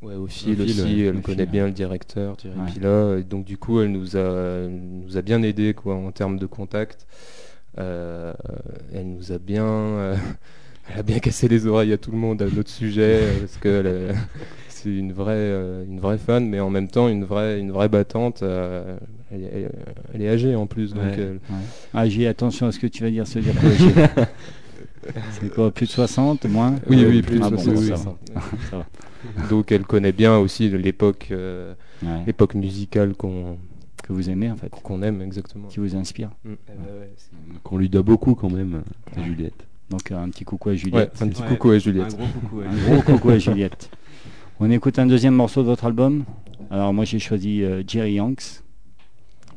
[0.02, 2.58] ouais, au fil Au fil, aussi, elle connaît fil, bien le directeur Thierry
[3.18, 6.46] et donc du coup elle nous a nous a bien aidé quoi en termes de
[6.46, 7.06] contact.
[7.78, 8.32] Euh,
[8.94, 10.16] elle nous a bien, euh,
[10.92, 13.56] elle a bien cassé les oreilles à tout le monde à notre sujet euh, parce
[13.56, 14.08] que
[14.68, 17.88] c'est une vraie, euh, une vraie fan, mais en même temps une vraie, une vraie
[17.88, 18.42] battante.
[18.42, 18.96] euh,
[19.30, 19.72] elle, est- elle-
[20.14, 21.14] elle est âgée en plus, donc Ouais.
[21.18, 21.40] elle-
[21.94, 23.54] Ah, j'ai attention à ce que tu vas dire, veut dire
[25.30, 28.37] C'est quoi, plus de 60, moins oui, oui, plus plus Ah de bon, 60, ça
[28.37, 28.42] va.
[28.70, 28.87] Ça va.
[29.48, 32.08] Donc elle connaît bien aussi l'époque, euh, Ouais.
[32.26, 33.56] l'époque musicale qu'on
[34.02, 35.68] Que vous aimez en fait, qu'on aime exactement.
[35.68, 36.30] qui vous inspire.
[36.46, 36.50] euh,
[37.00, 37.30] ouais, c'est-
[37.62, 38.82] Qu'on lui doit beaucoup quand même,
[39.16, 39.66] à Juliette.
[39.90, 41.22] Donc euh, un petit coucou à Ouais, Juliette.
[41.22, 41.48] un petit Ouais.
[41.48, 42.16] coucou à Un Juliette.
[42.16, 42.56] gros coucou.
[42.58, 42.66] ouais.
[42.66, 43.90] Un gros coucou à Juliette.
[44.60, 46.24] On écoute un deuxième morceau de votre album.
[46.70, 48.62] Alors moi j'ai choisi euh, Jerry Yanks.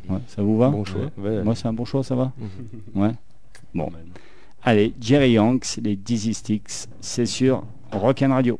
[0.09, 0.69] Ouais, ça vous va?
[0.69, 1.09] Bon choix.
[1.17, 1.43] ouais.
[1.43, 2.31] Moi c'est un bon choix, ça va?
[2.37, 3.01] Mhm.
[3.03, 3.11] Ouais.
[3.73, 3.89] Bon.
[4.63, 8.59] Allez, Jerry Yanks, les Dizzy Sticks, c'est sur Rock'n Radio.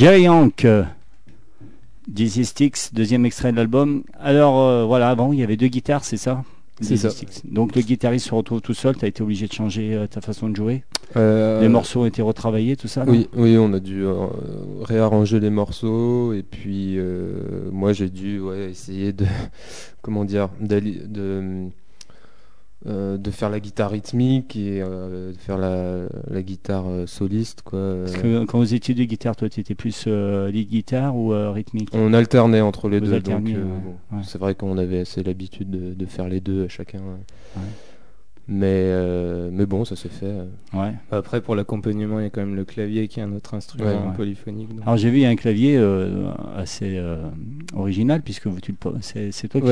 [0.00, 0.82] Jerry Hank, euh,
[2.08, 4.02] Dizzy Sticks, deuxième extrait de l'album.
[4.18, 6.42] Alors euh, voilà, avant il y avait deux guitares, c'est ça?
[6.80, 7.10] C'est Dizzy ça.
[7.10, 7.42] Sticks.
[7.44, 10.22] Donc le guitariste se retrouve tout seul, tu as été obligé de changer euh, ta
[10.22, 10.84] façon de jouer.
[11.16, 14.02] Euh, Les morceaux ont été retravaillés, tout ça Oui, oui, on a dû
[14.80, 16.98] réarranger les morceaux et puis
[17.70, 19.26] moi j'ai dû ouais, essayer de
[20.00, 21.68] comment dire de
[22.86, 27.62] euh, de faire la guitare rythmique et euh, de faire la, la guitare euh, soliste
[27.62, 27.96] quoi.
[28.04, 31.90] Parce que quand vous étiez de guitare, toi tu étais plus lead guitare ou rythmique?
[31.92, 34.22] On alternait entre les Vous deux, donc ouais, bon, ouais.
[34.24, 36.98] c'est vrai qu'on avait assez l'habitude de, de faire les deux à chacun.
[37.00, 37.62] ouais.
[38.52, 40.26] Mais, euh, mais bon, ça s'est fait.
[40.26, 40.44] euh.
[40.74, 40.92] Ouais.
[41.12, 43.86] Après, pour l'accompagnement, il y a quand même le clavier qui est un autre instrument
[43.86, 44.16] Ouais, ouais.
[44.16, 44.70] polyphonique.
[44.74, 47.22] donc- Alors j'ai vu il y a un clavier euh, assez euh,
[47.76, 49.66] original puisque tu le c'est c'est toi qui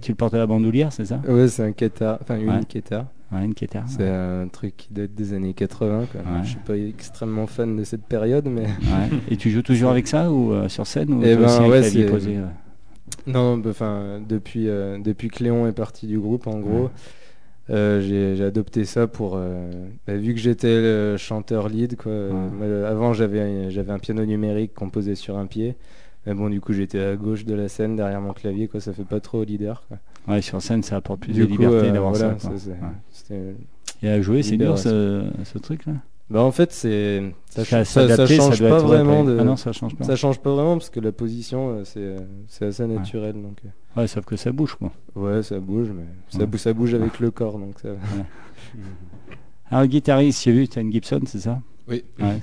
[0.00, 1.20] tu le portes à la bandoulière, c'est ça?
[1.28, 2.60] Ouais, c'est un Keta, enfin une Ouais.
[2.68, 3.10] Keta.
[3.32, 3.54] Ouais, une.
[3.86, 6.06] C'est un truc qui date des années 80.
[6.10, 6.20] Quoi.
[6.20, 6.38] Ouais.
[6.42, 8.62] Je suis pas extrêmement fan de cette période, mais.
[8.62, 9.18] Ouais.
[9.30, 11.64] Et tu joues toujours avec ça ou euh, sur scène ou Eh t'as aussi ben,
[11.64, 12.44] un ouais, clavier c'est- posé ouais?
[13.26, 16.90] Non, bah, enfin, depuis, euh, depuis que Léon est parti du groupe, en gros,
[17.68, 18.00] euh,
[18.36, 19.34] j'ai adopté ça pour.
[19.36, 19.70] euh,
[20.06, 22.10] bah, vu que j'étais le chanteur lead, quoi.
[22.12, 25.76] euh, avant, j'avais j'avais un piano numérique qu'on posait sur un pied.
[26.26, 28.80] Mais bon, du coup, j'étais à gauche de la scène, derrière mon clavier, quoi.
[28.80, 29.98] Ça fait pas trop leader, quoi.
[30.28, 32.50] Ouais, sur scène, ça apporte plus Du de coup, liberté d'avoir voilà, ça.
[32.50, 33.54] Ouais.
[34.02, 35.92] Et à jouer, c'est dur ce truc-là?
[36.30, 39.26] Bah en fait c'est ça, Ça- ça, ça ça change pas vraiment ouais.
[39.34, 40.04] de Ah non, ça change pas.
[40.04, 43.56] ça change pas vraiment parce que la position euh, c'est euh, c'est assez naturel donc
[43.64, 44.92] euh, Ouais, sauf que ça bouge quoi.
[45.16, 46.46] ouais ça bouge mais ça, Ouais.
[46.46, 47.98] bouge, ça bouge avec le corps donc ça va.
[49.72, 51.60] Alors, guitariste, j'ai vu, tu as une Gibson, c'est ça?
[51.88, 52.04] Oui.
[52.20, 52.38] Ouais.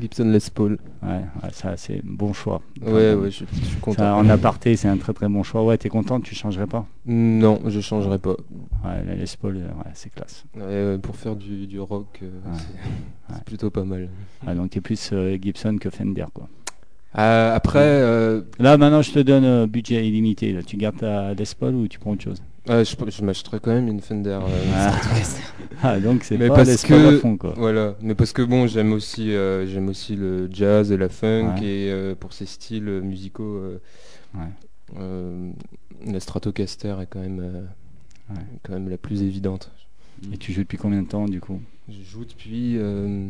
[0.00, 0.78] Gibson Les Paul.
[1.02, 1.08] Ouais,
[1.42, 2.60] ouais, ça c'est un bon choix.
[2.80, 3.98] Ouais, ouais, je suis- je suis content.
[4.02, 5.64] Ça, en aparté, c'est un très très bon choix.
[5.64, 6.86] Ouais, t'es content, tu changerais pas?
[7.06, 8.36] Non, je changerai pas.
[8.84, 10.44] Ouais, la Les Paul, euh, ouais, c'est classe.
[10.56, 12.30] Ouais, pour faire du, du rock, euh,
[13.34, 14.08] c'est plutôt pas mal.
[14.46, 16.48] Ah, donc t'es plus euh, Gibson que Fender quoi.
[17.18, 20.52] Euh, après, euh, Là maintenant je te donne budget illimité.
[20.52, 20.62] Là.
[20.62, 22.42] Tu gardes ta Les Paul ou tu prends autre chose?
[22.68, 24.38] Euh, je, je m'achèterais quand même une Fender.
[24.42, 25.00] euh, Ah.
[25.84, 27.54] Ah, donc c'est pas parce que à fond, quoi.
[27.56, 31.54] voilà, mais parce que bon, j'aime aussi, euh, j'aime aussi le jazz et la funk
[31.58, 31.64] Ouais.
[31.64, 33.60] et euh, pour ces styles musicaux,
[34.94, 37.66] la Stratocaster est quand même,
[38.62, 39.72] quand même la plus évidente.
[40.32, 41.60] Et tu joues depuis combien de temps du coup?
[41.88, 43.26] Je joue depuis euh,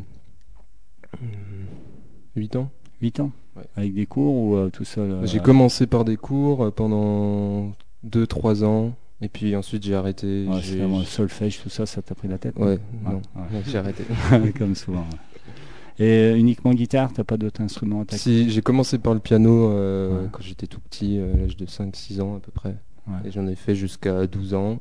[2.37, 2.71] 8 ans.
[3.01, 3.31] 8 ans?
[3.57, 3.63] Ouais.
[3.77, 7.73] Avec des cours ou euh, tout seul euh, J'ai commencé par des cours pendant
[8.07, 8.93] 2-3 ans.
[9.23, 10.47] Et puis ensuite j'ai arrêté.
[10.49, 13.23] Ouais, j'ai- c'est vraiment le solfège, tout ça, ça t'a pris la tête Ouais, non
[13.67, 14.05] j'ai arrêté.
[14.59, 15.07] Comme souvent.
[15.99, 20.43] Et uniquement guitare, t'as pas d'autres instruments Si, j'ai commencé par le piano euh, quand
[20.43, 22.75] j'étais tout petit, euh, à l'âge de 5-6 ans à peu près.
[23.25, 24.81] Et j'en ai fait jusqu'à 12 ans.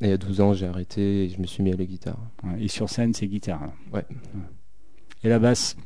[0.00, 2.18] Et à 12 ans, j'ai arrêté et je me suis mis à la guitare.
[2.60, 3.60] Et sur scène, c'est guitare.
[3.92, 4.04] Ouais.
[5.22, 5.76] Et la basse?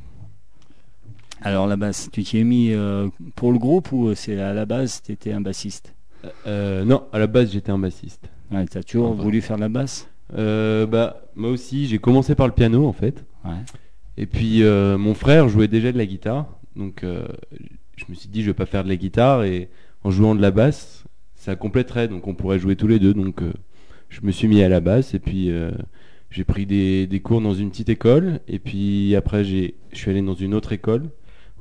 [1.41, 4.65] Alors la basse, tu t'y es mis euh, pour le groupe ou c'est à la
[4.65, 5.93] base, t'étais un bassiste?
[6.47, 8.29] Euh, non, à la base j'étais un bassiste.
[8.51, 10.09] Ouais, t'as toujours voulu faire de la basse?
[10.37, 13.25] Euh, bah moi aussi, j'ai commencé par le piano en fait.
[13.45, 13.51] Ouais.
[14.17, 17.27] Et puis euh, mon frère jouait déjà de la guitare, donc euh,
[17.95, 19.69] je me suis dit je vais pas faire de la guitare et
[20.03, 21.03] en jouant de la basse,
[21.35, 23.13] ça compléterait, donc on pourrait jouer tous les deux.
[23.13, 23.51] Donc euh,
[24.09, 25.71] je me suis mis à la basse et puis euh,
[26.29, 30.11] j'ai pris des, des cours dans une petite école et puis après j'ai, je suis
[30.11, 31.09] allé dans une autre école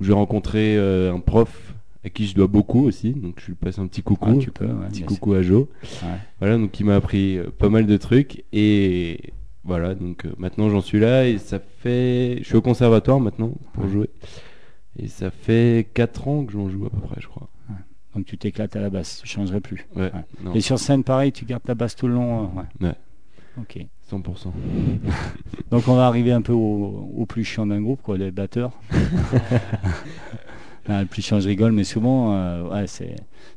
[0.00, 1.71] où j'ai rencontré euh, un prof
[2.04, 4.50] à qui je dois beaucoup aussi, donc je lui passe un petit coucou, Ah, tu
[4.50, 5.66] peux, ouais, un petit coucou à Joe.
[6.02, 6.08] Ouais.
[6.40, 9.32] Voilà, donc il m'a appris euh, pas mal de trucs et
[9.64, 13.52] voilà, donc euh, maintenant j'en suis là et ça fait, je suis au conservatoire maintenant
[13.74, 14.10] pour jouer
[14.98, 17.48] et ça fait 4 ans que j'en joue à peu près, je crois.
[18.14, 19.86] Donc tu t'éclates à la basse, tu changerais plus.
[19.96, 20.10] Ouais,
[20.54, 22.46] Et sur scène, pareil, tu gardes ta basse tout le long euh,
[22.82, 22.88] ouais.
[22.88, 22.94] Ouais.
[23.58, 23.86] Ok.
[24.10, 24.48] 100%.
[25.70, 28.72] Donc on va arriver un peu au, au plus chiant d'un groupe, quoi, les batteurs.
[30.88, 32.86] Le plus chiant, je rigole, mais souvent, euh, ouais,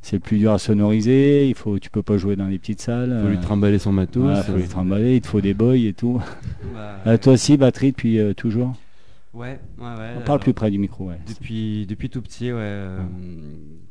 [0.02, 1.48] c'est plus dur à sonoriser.
[1.48, 3.18] Il faut, tu peux pas jouer dans les petites salles.
[3.22, 4.24] Faut lui trimballer son matos.
[4.24, 6.22] ouais, faut lui trimballer, il te faut des boys et tout.
[6.74, 8.74] Bah, Euh, toi aussi, batterie depuis euh, toujours?
[9.34, 10.10] ouais, ouais, ouais.
[10.18, 11.18] On parle euh, plus près du micro, ouais.
[11.28, 12.58] Depuis, depuis tout petit, ouais.
[12.60, 12.98] euh,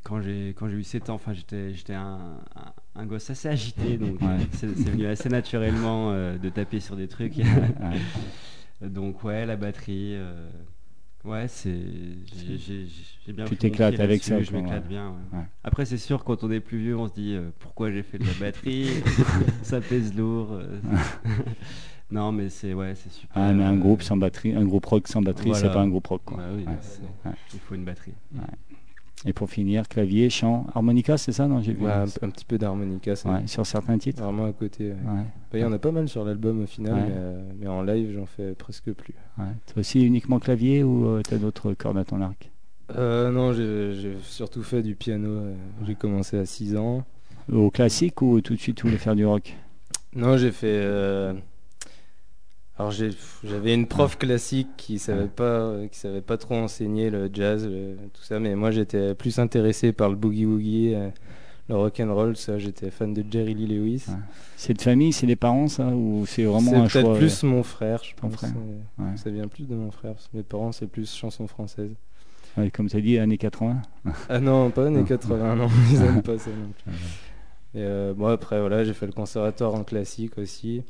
[0.03, 2.19] quand j'ai quand j'ai eu 7 ans, enfin j'étais j'étais un,
[2.55, 4.37] un, un gosse assez agité, donc Ouais.
[4.53, 7.35] c'est c'est venu assez naturellement euh, de taper sur des trucs.
[8.81, 8.89] Ouais.
[8.89, 10.49] donc ouais, la batterie, euh,
[11.25, 11.75] ouais, c'est
[12.57, 13.45] j'ai- bien.
[13.45, 14.89] Tu t'éclates avec ça, Je m'éclate ouais.
[14.89, 15.09] bien.
[15.09, 15.39] ouais.
[15.39, 15.45] Ouais.
[15.63, 18.17] Après c'est sûr, quand on est plus vieux, on se dit euh, pourquoi j'ai fait
[18.17, 18.88] de la batterie,
[19.63, 20.53] ça pèse lourd.
[20.53, 20.79] euh.
[22.11, 23.35] non, mais c'est ouais, c'est super.
[23.35, 25.88] Ah, mais un euh, groupe sans batterie, un groupe rock sans batterie, c'est pas un
[25.89, 26.21] groupe rock.
[26.25, 26.38] Quoi.
[26.38, 26.65] Bah oui,
[27.53, 28.13] il faut une batterie.
[29.27, 31.83] Et pour finir, clavier, chant, harmonica, c'est ça, non J'ai vu.
[31.85, 34.21] Ouais, un, un petit peu d'harmonica, Ouais, sur certains titres.
[34.21, 34.91] vraiment à côté.
[34.91, 37.82] Bah, Il y en a pas mal sur l'album au final, mais, euh, mais en
[37.82, 39.15] live, j'en fais presque plus.
[39.38, 39.47] Toi
[39.80, 42.51] aussi uniquement clavier ou euh, t'as d'autres cordes à ton arc?
[42.95, 45.28] Euh, non, j'ai j'ai surtout fait du piano.
[45.30, 45.55] euh,
[45.88, 47.03] J'ai commencé à 6 ans.
[47.51, 49.55] Au classique ou tout de suite tu voulais faire du rock?
[50.15, 50.67] Non, j'ai fait.
[52.80, 52.91] Euh, Alors
[53.43, 57.95] j'avais une prof classique qui savait pas, qui savait pas trop enseigner le jazz, le-
[58.13, 61.09] tout ça, mais moi j'étais plus intéressé par le boogie woogie, euh,
[61.67, 62.36] le rock and roll.
[62.38, 64.05] Ça, j'étais fan de Jerry Lee Lewis.
[64.09, 64.13] Ouais.
[64.57, 67.43] C'est de famille, c'est des parents ça ou c'est vraiment un C'est choix peut-être plus
[67.43, 68.34] mon frère, je pense.
[68.34, 68.51] frère.
[68.99, 69.17] euh, Ouais.
[69.17, 70.13] Ça vient plus de mon frère.
[70.13, 71.91] parce que mes parents, c'est plus chanson française.
[72.57, 73.82] euh, ouais, Comme tu as dit, années 80
[74.30, 75.05] Ah non, pas années Non.
[75.05, 76.93] 80, non, ils aiment pas ça non plus.
[77.73, 80.84] Et euh, bon, après, voilà, j'ai fait le conservatoire en classique aussi,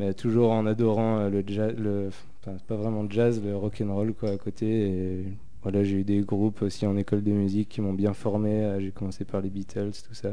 [0.00, 2.08] mais toujours en adorant euh, le jazz, le,
[2.42, 4.66] enfin, pas vraiment le jazz, le rock and roll quoi à côté.
[4.66, 5.24] Et
[5.62, 8.50] voilà, j'ai eu des groupes aussi en école de musique qui m'ont bien formé.
[8.50, 10.30] Euh, J'ai commencé par les Beatles, tout ça.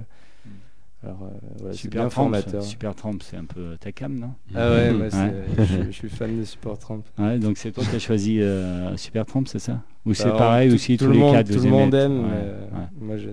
[1.04, 1.28] Alors, euh,
[1.60, 2.64] voilà, c'est Super bien Tramp, formateur.
[2.64, 4.32] Super Tramp, c'est un peu ta cam, non?
[4.56, 5.34] Ah ouais, c'est- Ouais.
[5.60, 6.74] Je, suis- je suis fan de Super.
[7.20, 9.84] Ouais, donc c'est toi qui as choisi euh, Super Tramp, c'est ça?
[10.08, 11.94] Ou c'est Alors, pareil tout- aussi tout tous le les monde, quatre tout le monde
[11.94, 12.20] aime.
[12.20, 12.86] Ouais, mais, ouais.
[13.00, 13.30] Moi, je,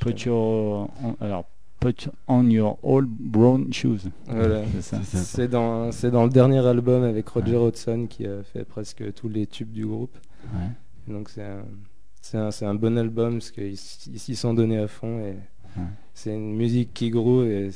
[0.00, 1.44] Put your on- alors
[1.82, 4.08] put on your old brown shoes.
[4.26, 4.62] Voilà.
[4.80, 9.28] C'est dans, c'est dans le dernier album avec Roger Hodgson qui a fait presque tous
[9.28, 10.16] les tubes du groupe.
[10.54, 11.12] Ouais.
[11.12, 15.36] Donc c'est un, c'est un, bon album parce qu'ils s'y sont donnés à fond et
[15.74, 15.84] Ouais.
[16.12, 17.70] c'est une musique qui groove et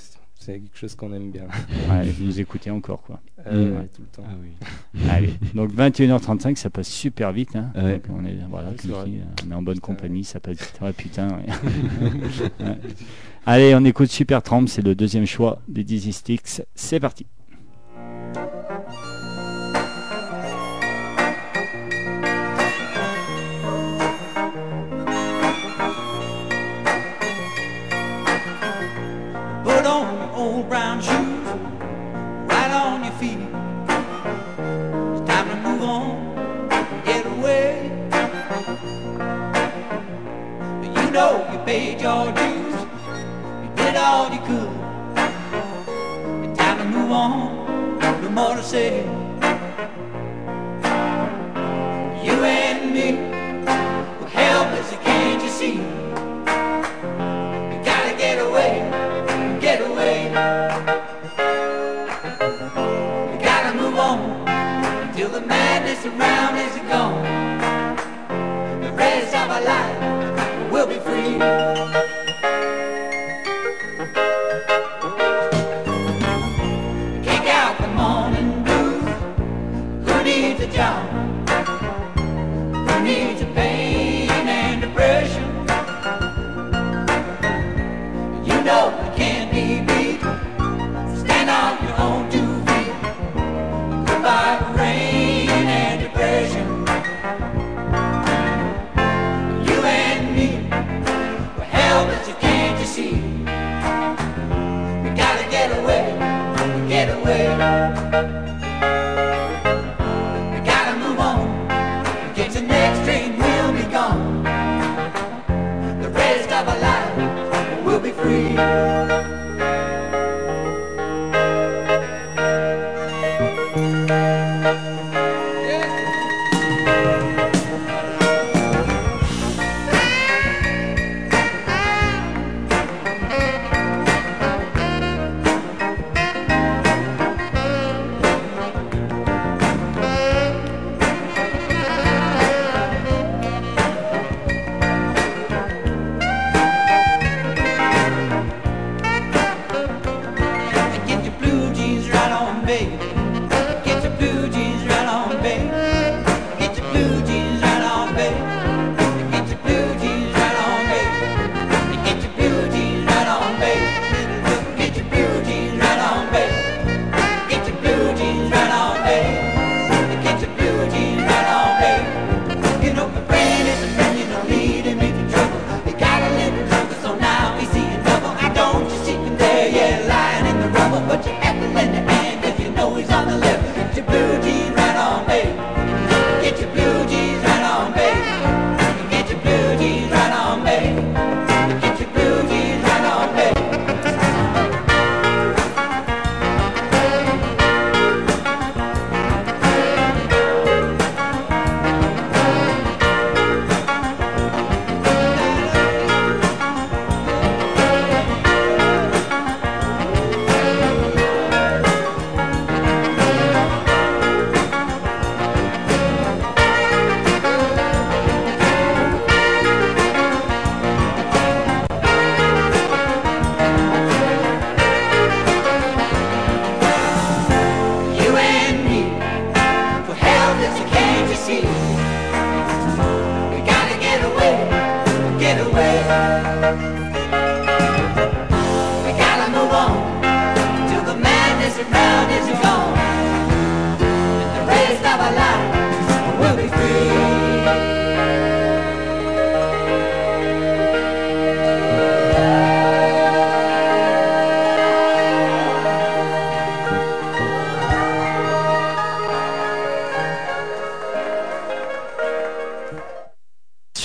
[0.47, 1.43] c'est quelque chose qu'on aime bien.
[1.91, 3.21] Ouais, vous écoutez encore quoi.
[3.47, 3.77] Euh, Mm.
[3.77, 4.23] ouais, tout le temps.
[4.27, 5.01] Ah oui.
[5.11, 7.55] Allez, donc 21h35, ça passe super vite.
[7.57, 7.71] Hein.
[7.77, 7.95] Ouais.
[7.95, 8.91] Donc on est voilà, dis,
[9.47, 10.79] on est en bonne compagnie, ça passe vite.
[10.81, 11.29] Ouais, putain.
[11.29, 11.45] ouais.
[12.67, 12.79] Ouais.
[13.45, 16.63] Allez, on écoute Super Tramp, c'est le deuxième choix des Dizzy Sticks.
[16.75, 17.27] C'est parti.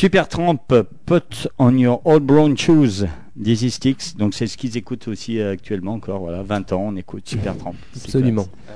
[0.01, 0.57] Super Tramp,
[1.05, 4.17] Put on Your Old Brown Shoes, Dizzy Sticks.
[4.17, 6.21] Donc c'est ce qu'ils écoutent aussi euh, actuellement encore.
[6.21, 7.75] Voilà, 20 ans, on écoute Super Tramp.
[7.93, 8.45] C'est Absolument.
[8.45, 8.75] classe.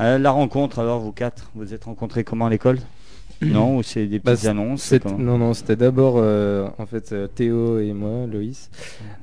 [0.00, 2.80] Euh, la rencontre, alors vous quatre, vous êtes rencontrés comment à l'école?
[3.40, 7.12] Non Ou c'est des Bah, petites c'est- annonces Non, non, c'était d'abord euh, en fait
[7.12, 8.70] euh, Théo et moi, Loïs.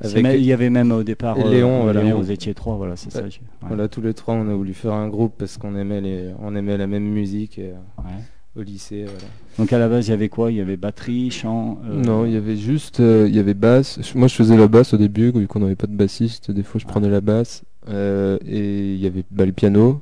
[0.03, 2.01] Il y avait même au départ et euh, Léon, voilà.
[2.01, 3.21] Léon, vous étiez trois, voilà, c'est ça.
[3.21, 3.29] Ouais.
[3.61, 6.55] Voilà, tous les trois, on a voulu faire un groupe parce qu'on aimait les, on
[6.55, 7.73] aimait la même musique euh,
[8.55, 9.03] au lycée.
[9.05, 9.27] Voilà.
[9.57, 10.51] Donc à la base, il y avait quoi?
[10.51, 13.53] Il y avait batterie, chant euh, Non, il y avait juste, euh, il y avait
[13.53, 13.99] basse.
[14.15, 16.51] Moi, je faisais la basse au début, vu qu'on n'avait pas de bassiste.
[16.51, 17.63] Des fois, je prenais la basse.
[17.89, 20.01] Euh, et il y avait bah, le piano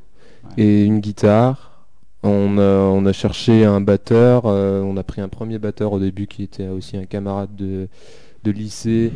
[0.58, 1.88] et une guitare.
[2.24, 4.46] On a, on a cherché un batteur.
[4.46, 7.88] euh, on a pris un premier batteur au début qui était aussi un camarade de,
[8.44, 9.12] de lycée.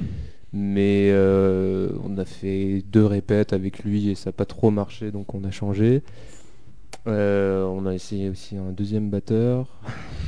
[0.58, 5.12] Mais euh, on a fait deux répètes avec lui et ça n'a pas trop marché,
[5.12, 6.02] donc on a changé.
[7.08, 9.68] Euh, on a essayé aussi un deuxième batteur.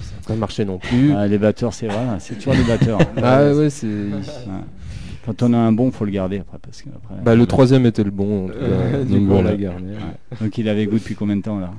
[0.02, 1.14] Ça n'a pas marché non plus.
[1.14, 3.00] Ah, les batteurs, c'est vrai, c'est toujours les batteurs.
[3.22, 3.88] Ah ouais, c'est.
[5.26, 6.58] Quand on a un bon, faut le garder après.
[6.62, 8.46] Parce que après, Bah, le troisième était le bon.
[8.46, 8.60] en tout cas.
[8.66, 9.86] Euh, du Donc, coup, on l'a gardé.
[9.88, 10.38] Ouais.
[10.40, 11.72] Donc il avait goût depuis combien de temps là?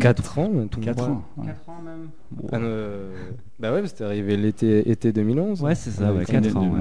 [0.00, 1.08] 4 ans, tout 4 droit.
[1.10, 1.24] ans.
[1.36, 1.44] ouais.
[1.68, 2.08] ans même.
[2.52, 3.12] Ah, euh,
[3.60, 5.62] bah ouais, c'était arrivé l'été été 2011.
[5.62, 6.72] Ouais, c'est ça, ouais, Donc, 4 ans.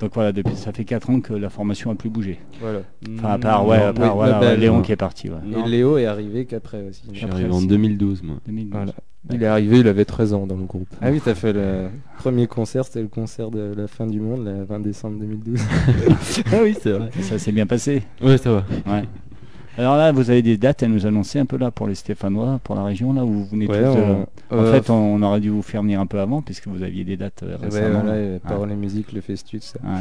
[0.00, 2.38] Donc voilà, depuis ça fait 4 ans que la formation a plus bougé.
[2.60, 2.80] Voilà.
[3.18, 4.82] Enfin, à part, ouais, Non, à part, oui, voilà, ouais, Léon non.
[4.82, 5.30] qui est parti.
[5.30, 5.36] Ouais.
[5.64, 7.02] Et Léo est arrivé qu'après aussi.
[7.12, 7.66] Je suis arrivé en aussi.
[7.66, 8.36] 2012, moi.
[8.46, 8.72] 2012.
[8.72, 8.92] Voilà.
[9.32, 10.88] Il est arrivé, il avait 13 ans dans le groupe.
[11.00, 11.88] Ah oui, t'as fait le
[12.18, 15.60] premier concert, c'était le concert de la fin du monde, le 20 décembre 2012.
[16.52, 17.10] ah oui, c'est vrai.
[17.22, 18.02] Ça s'est bien passé.
[18.22, 18.64] Ouais, ça va.
[18.86, 19.02] Ouais.
[19.78, 22.60] Alors là, vous avez des dates à nous annoncer un peu là pour les Stéphanois,
[22.64, 25.22] pour la région là où vous venez Ouais, tous on- En euh, fait, on, on
[25.22, 27.64] aurait dû vous faire venir un peu avant puisque vous aviez des dates euh, Ouais,
[27.66, 28.04] récemment.
[28.10, 28.40] Ouais.
[28.46, 29.78] Paroles et musique, le festu, tout ça.
[29.84, 30.00] Ouais.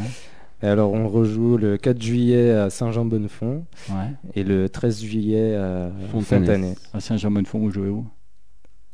[0.63, 3.95] Et alors, on rejoue le 4 juillet à Saint-Jean-Bonnefond Ouais.
[4.35, 6.75] et le 13 juillet à Fontanet.
[6.93, 8.05] À Saint-Germain-de-Fond, vous jouez où?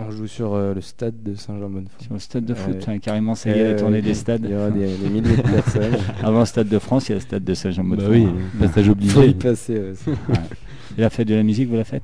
[0.04, 2.02] On joue sur euh, le stade de Saint-Jean-Bonnefoy.
[2.04, 2.96] Sur le stade de foot, Ouais.
[2.96, 4.50] hein, carrément, ça y est, la Euh, tournée des Il stades.
[4.50, 5.94] y aura des, des milliers de personnes.
[6.24, 8.26] Avant le stade de France, il y a le stade de Saint-Jean-Bonnefoy.
[8.26, 9.34] Bah oui, passage Faut y obligé.
[9.36, 9.82] passer.
[9.94, 10.12] c'est-
[10.98, 12.04] Et la fête de la musique, vous la faites?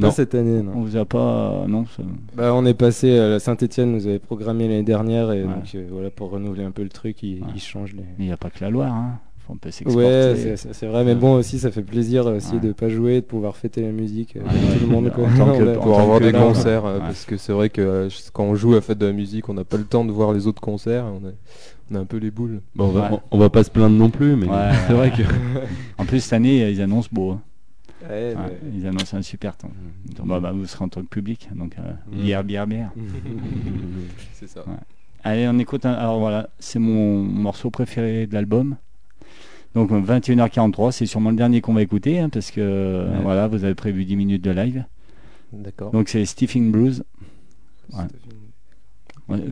[0.00, 0.72] Pas cette année, non.
[0.76, 1.64] On vous a pas.
[1.66, 2.02] Non, ça-
[2.36, 5.48] Bah, on est passé à Saint-Etienne, nous avait programmé l'année dernière, et Ouais.
[5.48, 7.46] donc euh, voilà, pour renouveler un peu le truc, ils, Ouais.
[7.54, 8.02] ils changent les.
[8.02, 9.18] Mais il n'y a pas que la Loire, hein.
[9.46, 10.06] Faut un peu s'exporter.
[10.06, 12.60] Ouais, c'est- vrai, mais bon aussi, ça fait plaisir aussi Ouais.
[12.60, 14.76] de pas jouer, de pouvoir fêter la musique euh, Ouais, avec ouais.
[14.76, 15.10] tout le monde.
[15.10, 15.24] Quoi.
[15.24, 17.00] En tant que- On a- en pour avoir que des là, concerts, euh, ouais.
[17.00, 19.54] parce que c'est vrai que euh, quand on joue à Fête de la musique, on
[19.54, 21.30] n'a pas le temps de voir les autres concerts, on a,
[21.90, 22.60] on a un peu les boules.
[22.76, 23.18] Bon, on, va, Ouais.
[23.30, 25.22] on, on va pas se plaindre non plus, mais Ouais, c'est vrai que.
[25.96, 27.30] En plus, cette année, ils annoncent beau.
[27.30, 27.40] hein.
[28.02, 29.70] Ouais, Ouais, mais- Ils annoncent un super temps.
[30.16, 31.48] Donc, bah, bah, vous serez en tant que public.
[31.54, 32.22] Donc, euh, Mm.
[32.22, 32.90] bière, bière, bière.
[34.32, 34.60] c'est ça.
[34.60, 34.74] Ouais.
[35.24, 35.84] Allez, on écoute.
[35.84, 38.76] un- Alors voilà, c'est mon morceau préféré de l'album.
[39.74, 43.22] Donc 21h43, c'est sûrement le dernier qu'on va écouter hein, parce que euh, Ouais.
[43.22, 44.84] voilà, vous avez prévu 10 minutes de live.
[45.52, 45.90] D'accord.
[45.90, 47.04] Donc c'est Stephen Blues.
[47.92, 48.04] Ouais.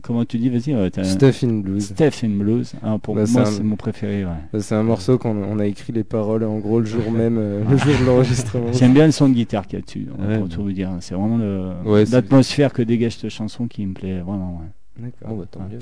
[0.01, 0.89] Comment tu dis Vas-y.
[0.91, 1.85] t'as- Stuff in Blues.
[1.85, 2.73] Stephen Blues.
[2.83, 4.25] Ah, pour Bah, moi, c'est un- mon préféré.
[4.25, 4.31] ouais.
[4.51, 7.37] Bah, C'est un morceau qu'on on a écrit les paroles en gros le jour même,
[7.37, 8.71] euh, le jour de l'enregistrement.
[8.73, 10.07] J'aime bien le son de guitare qu'il y a dessus.
[10.19, 10.37] hein, Ouais.
[10.39, 13.85] pour tout vous dire, c'est vraiment le- Ouais, c'est- l'atmosphère que dégage cette chanson qui
[13.85, 14.61] me plaît vraiment.
[14.61, 15.03] ouais.
[15.21, 15.29] D'accord.
[15.29, 15.77] Bon, bah, tant mieux.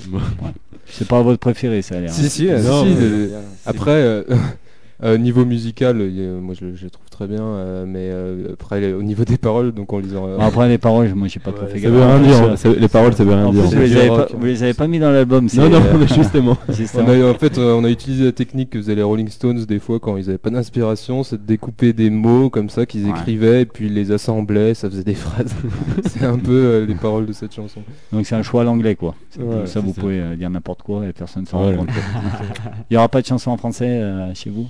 [0.84, 2.10] C'est pas votre préféré, ça a l'air.
[2.12, 2.28] Si, hein.
[2.28, 4.22] si, euh, Non, si, mais- euh, Après, euh,
[5.04, 9.24] euh, niveau musical, moi je, trouve très bien, euh, mais euh, après les- au niveau
[9.24, 10.36] des paroles, donc on les aura.
[10.36, 11.92] Bon, après les paroles, moi j'ai pas trop fait Ça gaffe.
[11.92, 13.62] veut rien En dire, euh, ça- les paroles ça veut rien En dire.
[13.62, 15.48] vous les, avez pas, vous les avez pas mis dans l'album.
[15.48, 16.58] c'est, Non, non, euh, mais justement.
[16.68, 17.06] justement.
[17.08, 19.64] On a, en fait, euh, on a utilisé la technique que faisaient les Rolling Stones
[19.64, 23.04] des fois quand ils avaient pas d'inspiration, c'est de découper des mots comme ça qu'ils
[23.06, 23.10] Ouais.
[23.10, 25.54] écrivaient et puis ils les assemblaient, ça faisait des phrases.
[26.06, 27.80] c'est un peu euh, les paroles de cette chanson.
[28.12, 29.14] Donc c'est un choix à l'anglais quoi.
[29.30, 30.00] C'est Ouais, comme ça, vous ça.
[30.02, 31.74] pouvez euh, dire n'importe quoi et personne s'en Ouais.
[31.76, 31.88] rend compte.
[32.90, 34.66] Il y aura pas de chanson en français euh, chez vous?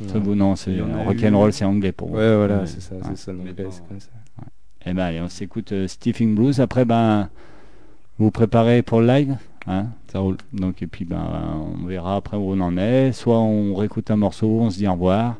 [0.00, 1.52] Non, c'est euh, rock'n'roll, eu.
[1.52, 2.16] c'est anglais pour vous.
[2.16, 3.00] Ouais, voilà, c'est ça, Ouais.
[3.04, 4.08] c'est ça, en Mais anglais, pas- c'est comme ça.
[4.86, 6.60] Eh ben allez, on s'écoute euh, Stephen Blues.
[6.60, 7.28] Après, ben,
[8.18, 9.36] vous vous préparez pour le live.
[9.66, 10.36] Hein Ça roule.
[10.52, 11.26] Donc et puis ben
[11.82, 13.12] on verra après où on en est.
[13.12, 15.36] Soit on réécoute un morceau, on se dit au revoir.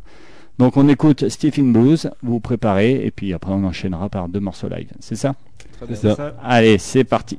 [0.59, 4.41] Donc on écoute Stephen Blues, vous vous préparez et puis après on enchaînera par deux
[4.41, 4.89] morceaux live.
[5.01, 5.35] C'est ça?
[5.89, 6.35] C'est ça.
[6.43, 7.39] Allez, c'est parti.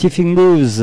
[0.00, 0.82] Stephen Blues,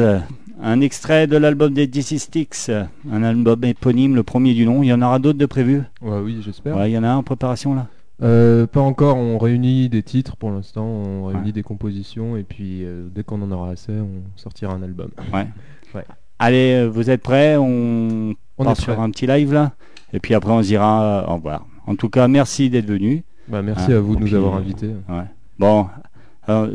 [0.61, 2.69] un extrait de l'album des DC Sticks,
[3.11, 4.83] un album éponyme, le premier du nom.
[4.83, 5.81] Il y en aura d'autres de prévus?
[6.03, 6.77] Ouais, oui, j'espère.
[6.77, 7.87] Ouais, il y en a un en préparation là?
[8.21, 12.85] Euh, pas encore, on réunit des titres pour l'instant, on réunit des compositions et puis
[12.85, 15.09] euh, dès qu'on en aura assez, on sortira un album.
[15.33, 15.47] Ouais.
[15.95, 16.03] Ouais.
[16.37, 17.55] Allez, euh, vous êtes prêts?
[17.57, 19.71] On, On part sur un petit live là?
[20.13, 21.65] Et puis après on se dira euh, au revoir.
[21.87, 23.23] En tout cas, merci d'être venu.
[23.47, 24.91] Bah, merci à vous de nous puis, avoir invités.
[25.09, 25.23] Ouais.
[25.57, 25.87] Bon,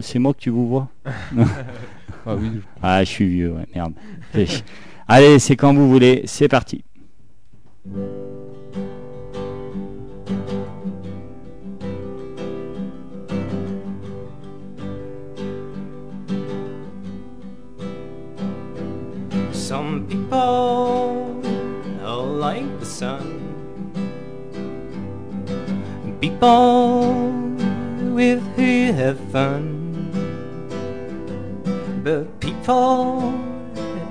[0.01, 0.89] c'est moi que tu vous vois?
[2.27, 2.61] Ah oui.
[2.83, 3.95] Ah, je suis vieux, ouais, merde.
[5.09, 6.85] Allez, c'est quand vous voulez, c'est parti.
[19.53, 21.43] Some people
[22.05, 23.41] are like the sun.
[26.21, 27.23] People
[28.15, 29.82] with who have fun.
[32.03, 33.33] But people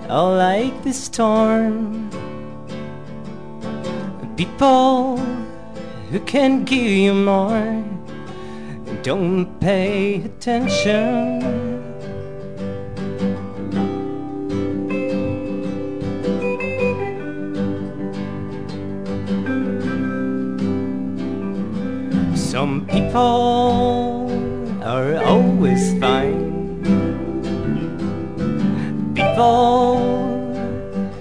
[0.07, 2.09] are like the storm.
[4.37, 5.17] People
[6.09, 7.83] who can give you more.
[9.03, 11.41] Don't pay attention.
[22.37, 24.31] Some people
[24.81, 25.50] are always
[29.31, 30.53] People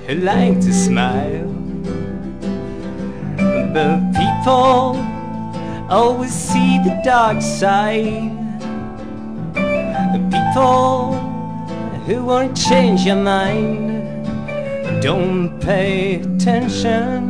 [0.04, 1.46] who like to smile.
[3.72, 4.98] But people
[5.88, 8.34] always see the dark side.
[10.28, 11.14] People
[12.06, 14.02] who won't change your mind.
[15.00, 17.29] Don't pay attention.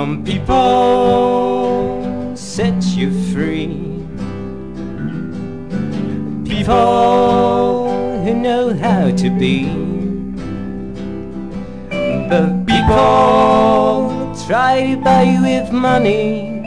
[0.00, 1.92] Some people
[2.34, 3.76] set you free.
[6.42, 9.66] People who know how to be.
[12.30, 16.62] But people try to buy you with money.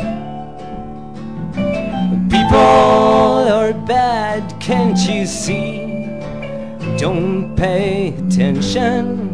[2.29, 6.05] People are bad, can't you see?
[6.99, 9.33] Don't pay attention.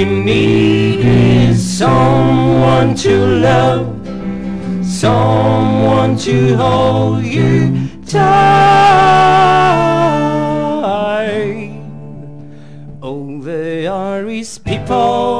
[0.00, 3.86] You need is someone to love,
[4.82, 8.30] someone to hold you tight.
[13.02, 15.39] Oh, they are his people.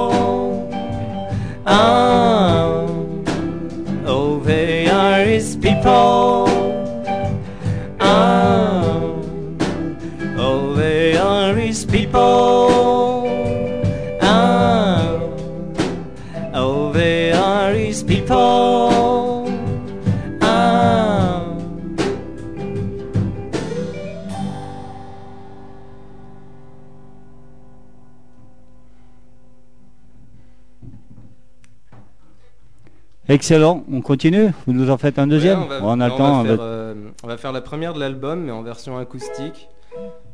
[33.41, 34.49] Excellent, on continue?
[34.67, 35.61] Vous nous en faites un deuxième?
[35.61, 37.99] Ouais, on, va, On on va faire, va- euh, on va faire la première de
[38.01, 39.71] l'album, mais en version acoustique.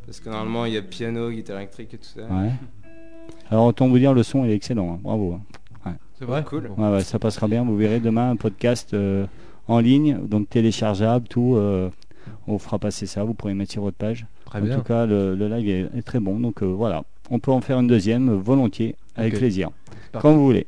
[0.05, 2.23] Parce que normalement, il y a piano, guitare électrique et tout ça.
[2.23, 2.51] Ouais.
[3.49, 4.99] Alors autant vous dire, le son est excellent, hein.
[5.03, 5.35] bravo.
[5.35, 5.41] hein.
[5.89, 5.97] Ouais.
[6.19, 6.43] C'est vrai?
[6.45, 6.69] Cool.
[6.77, 9.25] Ouais, ouais, ça passera bien, vous verrez demain un podcast euh,
[9.69, 11.55] en ligne, donc téléchargeable, tout.
[11.55, 11.89] euh,
[12.49, 14.27] on fera passer ça, vous pourrez mettre sur votre page.
[14.47, 14.77] Très en bien.
[14.79, 17.05] tout cas, le, le live est, est très bon, donc euh, voilà.
[17.31, 19.71] On peut en faire une deuxième, volontiers, avec plaisir.
[20.11, 20.27] Parfait.
[20.29, 20.67] Quand vous voulez.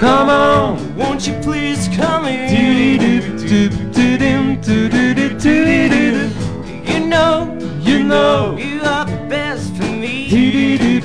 [0.00, 2.48] Come on, won't you please come in?
[6.90, 10.24] You know, you know, you are the best for me.
[10.24, 11.00] You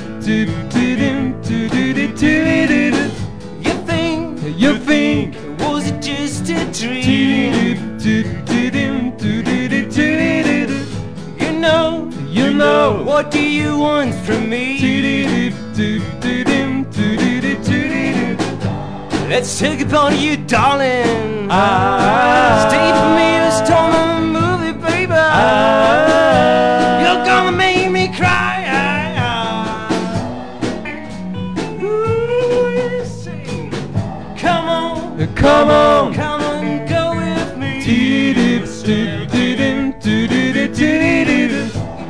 [3.84, 7.04] think, you think, was it just a dream?
[11.38, 14.78] You know, you know, what do you want from me?
[19.28, 21.48] Let's take a party, you darling.
[21.50, 22.66] Ah.
[22.68, 25.12] Stay for me, this time storm the movie, baby.
[25.16, 27.00] Ah.
[27.02, 28.54] You're gonna make me cry.
[31.82, 33.70] Ooh, you sing.
[34.38, 37.82] Come on, come on, come on, go with me.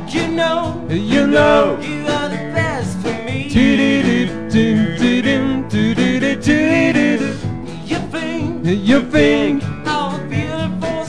[0.07, 1.86] You know, you know.
[9.01, 11.05] Think how beautiful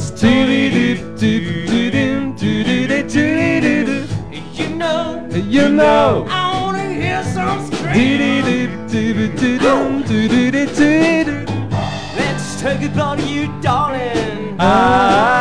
[4.54, 6.24] You know, You know.
[6.30, 7.68] I wanna hear some
[12.16, 14.54] Let's talk about you, darling.
[14.60, 15.37] Stay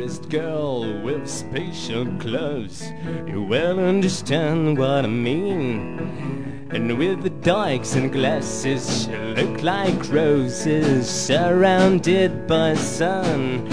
[0.00, 2.90] well-dressed girl with special clothes.
[3.26, 6.68] You will understand what I mean.
[6.70, 13.66] And with the dykes and glasses, she looked like roses surrounded by sun.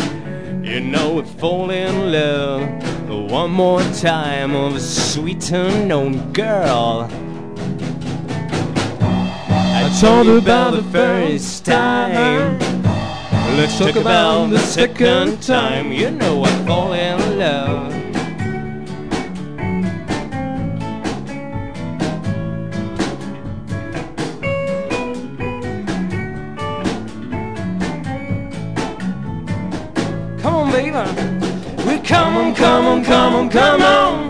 [0.63, 2.67] You know we fall in love
[3.32, 7.07] one more time of a sweet unknown girl.
[8.99, 12.66] I told her about the first time.
[13.58, 15.91] Let's talk about the second time.
[15.91, 17.91] You know I fall in love.
[30.39, 30.91] Come on, baby.
[31.89, 34.30] We come on, come on, come on, come on.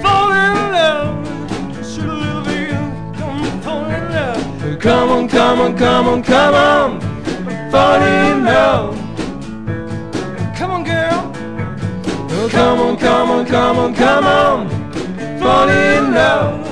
[0.00, 1.84] Fall in love.
[1.84, 2.70] Should a little bit.
[3.18, 4.78] Come fall in love.
[4.78, 7.01] Come on, come on, come on, come on.
[7.74, 8.94] In love.
[10.54, 11.32] Come on, girl.
[12.28, 14.66] Oh, come on, come on, come on, come on.
[15.70, 16.66] In love.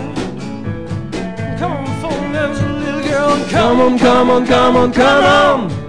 [1.59, 3.49] Come on, love, with a little girl.
[3.49, 5.80] Come on, come on, come on, come on.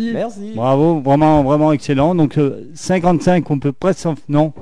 [0.00, 0.40] Merci.
[0.40, 0.52] Merci.
[0.54, 2.14] Bravo, vraiment, vraiment excellent.
[2.14, 4.14] Donc euh, 55, on peut presque s'en...
[4.28, 4.52] Non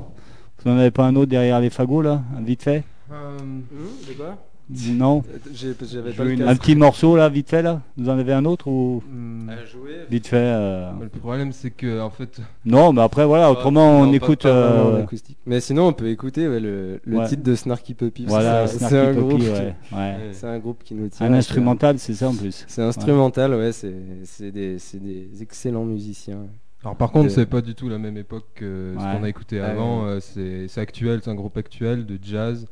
[0.64, 2.84] Vous n'en avez pas un autre derrière les fagots là Vite fait?
[3.10, 4.36] De quoi?
[4.70, 5.22] Non
[5.54, 8.68] J'avais pas le Un petit morceau là, vite fait là Vous en avez un autre
[8.68, 9.48] ou Hmm.
[9.48, 10.00] À jouer.
[10.10, 14.06] Vite fait euh, Le problème, c'est que en fait, Non, mais après voilà, autrement on
[14.06, 14.42] Non, écoute...
[14.42, 15.06] pas euh.
[15.46, 17.26] Mais sinon, on peut écouter ouais, le, le Ouais.
[17.28, 18.26] titre de Snarky Puppy.
[18.26, 19.40] Voilà, c'est un groupe.
[19.40, 20.16] qui- ouais, ouais.
[20.32, 21.24] C'est un groupe qui nous tient.
[21.24, 21.38] Un à cœur.
[21.38, 23.72] instrumental, c'est ça en plus C'est instrumental, ouais.
[23.72, 23.94] c'est
[24.24, 26.46] c'est des, c'est des excellents musiciens.
[26.84, 29.16] Alors par contre, De- c'est pas du tout la même époque que ce Ouais.
[29.16, 30.04] qu'on a écouté Ah, avant.
[30.04, 32.66] euh, c'est c'est actuel, c'est un groupe actuel de jazz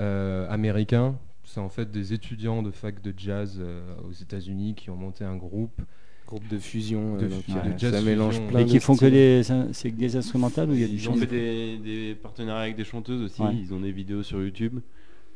[0.00, 1.14] euh, américain.
[1.48, 5.24] C'est en fait des étudiants de fac de jazz euh, aux États-Unis qui ont monté
[5.24, 5.80] un groupe.
[6.26, 8.48] Groupe de fusion, de, euh, donc, de ouais, jazz ça mélange fusion.
[8.48, 9.42] plein Et qui font que des...
[9.72, 12.64] C'est que des instrumentales ou il y a du Ils ont fait des, des partenariats
[12.64, 13.56] avec des chanteuses aussi, Ouais.
[13.58, 14.80] ils ont des vidéos sur YouTube,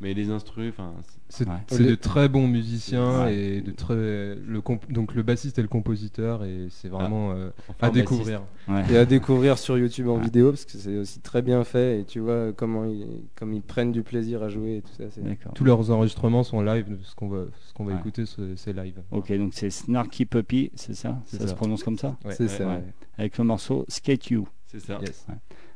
[0.02, 0.92] mais les instrus, enfin...
[1.30, 1.78] C'est Ouais.
[1.78, 3.34] de très bons musiciens Ouais.
[3.34, 7.86] et de très le donc le bassiste et le compositeur et c'est vraiment euh, enfin,
[7.86, 7.94] à bassiste.
[8.10, 8.42] découvrir.
[8.68, 8.84] Ouais.
[8.92, 12.04] Et à découvrir sur YouTube en vidéo parce que c'est aussi très bien fait et
[12.04, 15.04] tu vois comment ils, comme ils prennent du plaisir à jouer et tout ça.
[15.54, 16.98] Tous leurs enregistrements sont live.
[17.02, 17.98] Ce qu'on va ce qu'on va Ouais.
[17.98, 18.24] écouter,
[18.56, 19.00] c'est live.
[19.10, 21.18] Ok, donc c'est Snarky Puppy, c'est ça?
[21.24, 22.18] Ça, se prononce comme ça?
[22.26, 22.34] Ouais.
[22.34, 22.78] C'est ça.
[23.16, 24.46] Avec le morceau Skate You.
[24.66, 24.98] C'est ça.
[25.00, 25.26] Yes.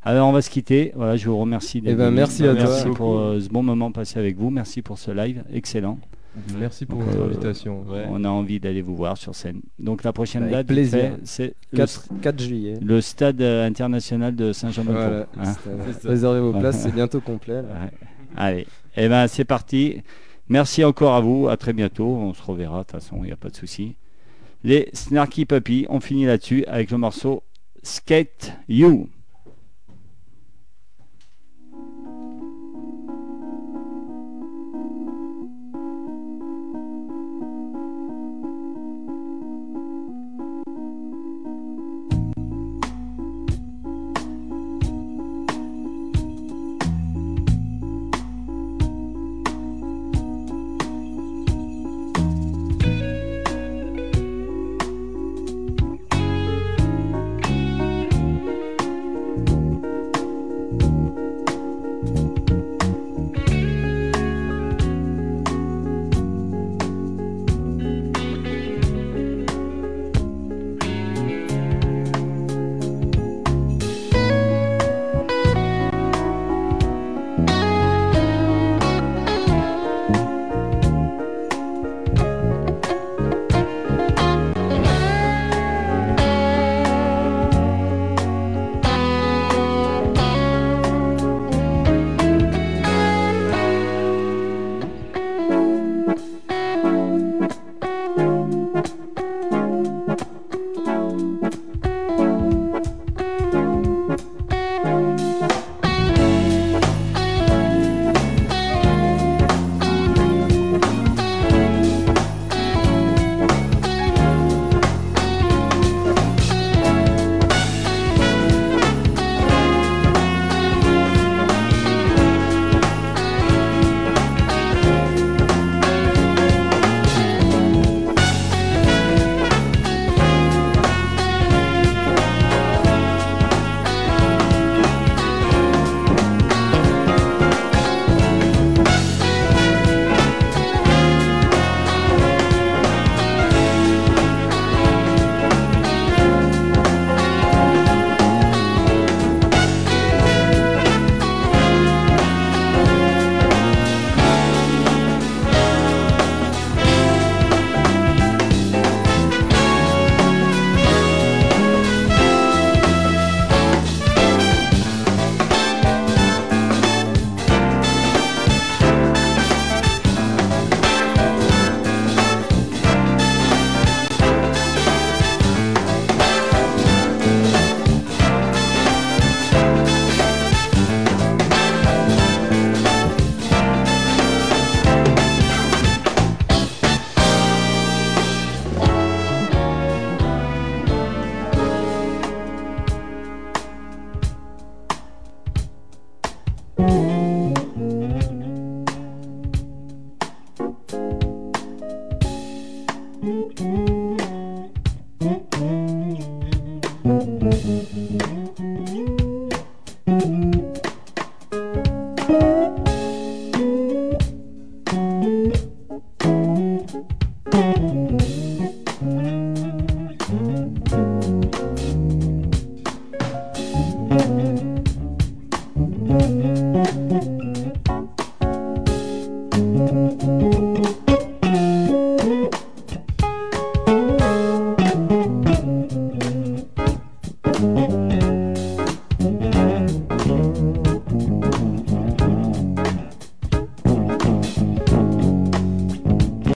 [0.07, 0.93] Alors on va se quitter.
[0.95, 1.81] Voilà, je vous remercie.
[1.81, 2.63] d'être Eh ben, merci à toi.
[2.63, 4.51] Merci pour euh, ce bon moment passé avec vous.
[4.51, 5.99] Merci pour ce live, excellent.
[6.57, 7.85] Merci pour Donc, votre euh, invitation.
[7.89, 8.07] Ouais.
[8.09, 9.63] On a envie d'aller vous voir sur scène.
[9.81, 12.75] Donc la prochaine Avec date, c'est le, 4, 4 juillet.
[12.81, 14.93] le stade euh, international de Saint-Jean-de-Pont.
[14.93, 15.55] Voilà, hein.
[16.05, 17.57] réservez vos places, c'est bientôt complet.
[17.57, 17.91] Ouais.
[18.37, 20.03] Allez, eh ben c'est parti.
[20.49, 21.49] Merci encore à vous.
[21.49, 22.07] À très bientôt.
[22.07, 22.79] On se reverra.
[22.79, 23.97] De toute façon, il n'y a pas de souci.
[24.63, 27.43] Les Snarky Puppy, on finit là-dessus avec le morceau
[27.83, 29.09] Skate You.